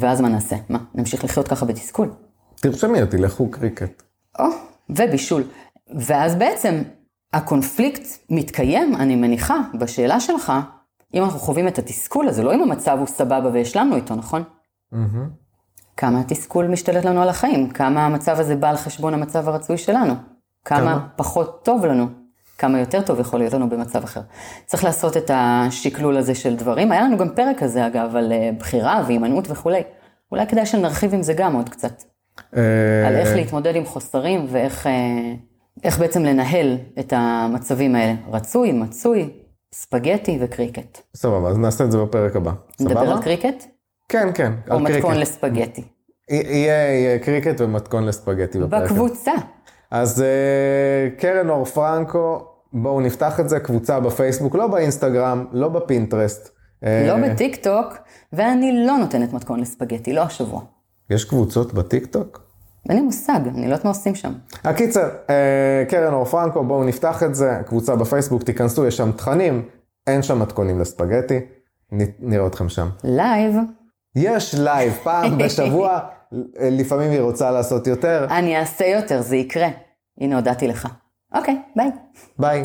ואז 0.01 0.21
מה 0.21 0.29
נעשה? 0.29 0.57
מה, 0.69 0.79
נמשיך 0.95 1.25
לחיות 1.25 1.49
ככה 1.49 1.67
בתסכול? 1.67 2.11
תרשמי 2.55 3.03
אותי, 3.03 3.19
לכו 3.19 3.51
קריקט. 3.51 4.03
או, 4.39 4.45
ובישול. 4.91 5.45
ואז 5.95 6.35
בעצם 6.35 6.83
הקונפליקט 7.33 8.03
מתקיים, 8.31 8.97
אני 8.97 9.17
מניחה, 9.17 9.57
בשאלה 9.79 10.21
שלך, 10.21 10.53
אם 11.15 11.23
אנחנו 11.23 11.39
חווים 11.39 11.69
את 11.69 11.79
התסכול 11.79 12.29
הזה, 12.29 12.43
לא 12.43 12.55
אם 12.55 12.63
המצב 12.63 12.97
הוא 12.99 13.07
סבבה 13.07 13.51
והשלמנו 13.53 13.97
איתו, 13.97 14.15
נכון? 14.15 14.43
כמה 16.01 16.21
התסכול 16.21 16.67
משתלט 16.67 17.05
לנו 17.05 17.23
על 17.23 17.29
החיים, 17.29 17.71
כמה 17.71 18.07
המצב 18.07 18.41
הזה 18.41 18.57
בא 18.57 18.71
על 18.71 18.77
חשבון 18.77 19.15
המצב 19.15 19.49
הרצוי 19.49 19.79
שלנו, 19.79 20.15
כמה, 20.65 20.81
כמה? 20.81 21.09
פחות 21.17 21.65
טוב 21.65 21.85
לנו, 21.87 22.07
כמה 22.59 22.81
יותר 22.81 23.03
טוב 23.03 23.21
יכול 23.21 23.39
להיות 23.39 23.53
לנו 23.53 23.69
במצב 23.69 24.05
אחר. 24.05 24.21
צריך 24.67 24.85
לעשות 24.85 25.17
את 25.17 25.31
השקלול 25.35 26.17
הזה 26.17 26.35
של 26.35 26.57
דברים. 26.57 26.93
היה 26.93 27.03
לנו 27.03 27.19
גם 27.19 27.29
פרק 27.35 27.59
כזה 27.59 27.87
אגב 27.87 28.17
על 28.17 28.33
אה, 28.33 28.51
בחירה 28.59 29.03
והימנעות 29.07 29.51
וכולי. 29.51 29.83
אולי 30.33 30.47
כדאי 30.47 30.67
שנרחיב 30.67 31.15
עם 31.15 31.23
זה 31.23 31.33
גם 31.33 31.55
עוד 31.55 31.69
קצת. 31.69 32.03
אה, 32.57 33.09
על 33.09 33.17
איך 33.17 33.37
להתמודד 33.37 33.77
עם 33.77 33.85
חוסרים 33.85 34.47
ואיך 34.49 34.87
אה, 34.87 34.93
איך 35.85 35.99
בעצם 35.99 36.25
לנהל 36.25 36.77
את 36.99 37.13
המצבים 37.17 37.95
האלה. 37.95 38.15
רצוי, 38.33 38.73
מצוי, 38.73 39.31
ספגטי 39.75 40.39
וקריקט. 40.41 40.99
סבבה, 41.17 41.49
אז 41.49 41.59
נעשה 41.59 41.85
את 41.85 41.93
זה 41.93 41.99
בפרק 41.99 42.37
הבא. 42.37 42.53
נדבר 42.81 43.01
סבבה? 43.01 43.13
על 43.13 43.23
קריקט? 43.23 43.80
כן, 44.11 44.29
כן, 44.35 44.53
או 44.71 44.81
מתכון 44.81 45.01
קריקט. 45.01 45.21
לספגטי? 45.21 45.85
יהיה 46.31 46.95
יהיה 46.95 47.19
קריקט 47.19 47.61
ומתכון 47.61 48.07
לספגטי 48.07 48.59
בפרק. 48.59 48.83
בקבוצה. 48.91 49.33
אז 49.91 50.23
אה, 50.23 51.11
קרן 51.19 51.51
אור 51.51 51.65
פרנקו, 51.65 52.45
בואו 52.73 53.01
נפתח 53.01 53.41
את 53.41 53.49
זה, 53.49 53.61
קבוצה 53.61 54.01
בפייסבוק, 54.01 54.55
לא 54.55 54.67
באינסטגרם, 54.67 55.45
לא 55.53 55.69
בפינטרסט. 55.69 56.49
אה, 56.85 57.05
לא 57.09 57.29
בטיק 57.29 57.57
טוק, 57.57 57.95
ואני 58.33 58.87
לא 58.87 58.97
נותנת 58.97 59.33
מתכון 59.33 59.61
לספגטי, 59.61 60.13
לא 60.13 60.21
השבוע. 60.21 60.63
יש 61.11 61.25
קבוצות 61.25 61.75
בטיקטוק? 61.75 62.43
אין 62.89 62.97
לי 62.97 63.03
מושג, 63.03 63.41
אני 63.47 63.61
לא 63.61 63.67
יודעת 63.67 63.85
מה 63.85 63.91
עושים 63.91 64.15
שם. 64.15 64.33
הקיצר, 64.65 65.09
אה, 65.31 65.85
קרן 65.89 66.13
אור 66.13 66.25
פרנקו, 66.25 66.65
בואו 66.65 66.85
נפתח 66.85 67.23
את 67.23 67.35
זה, 67.35 67.59
קבוצה 67.67 67.97
בפייסבוק, 67.97 68.43
תיכנסו, 68.43 68.87
יש 68.87 68.97
שם 68.97 69.13
תכנים, 69.13 69.69
אין 70.07 70.23
שם 70.23 70.39
מתכונים 70.43 70.81
לספגטי, 70.81 71.41
נראה 72.21 72.47
אתכם 72.47 72.69
שם. 72.69 72.89
לייב, 73.05 73.55
יש 74.17 74.55
לייב 74.55 74.99
פעם 75.03 75.39
בשבוע, 75.39 75.99
לפעמים 76.81 77.11
היא 77.11 77.21
רוצה 77.21 77.51
לעשות 77.51 77.87
יותר, 77.87 78.27
אני 78.31 78.59
אעשה 78.59 78.87
יותר, 78.87 79.23
זה 79.23 79.37
יקרה. 79.37 79.69
הנה, 80.21 80.37
הודעתי 80.37 80.69
לך. 80.69 80.89
אוקיי, 81.35 81.57
ביי. 81.77 81.91
ביי. 82.39 82.63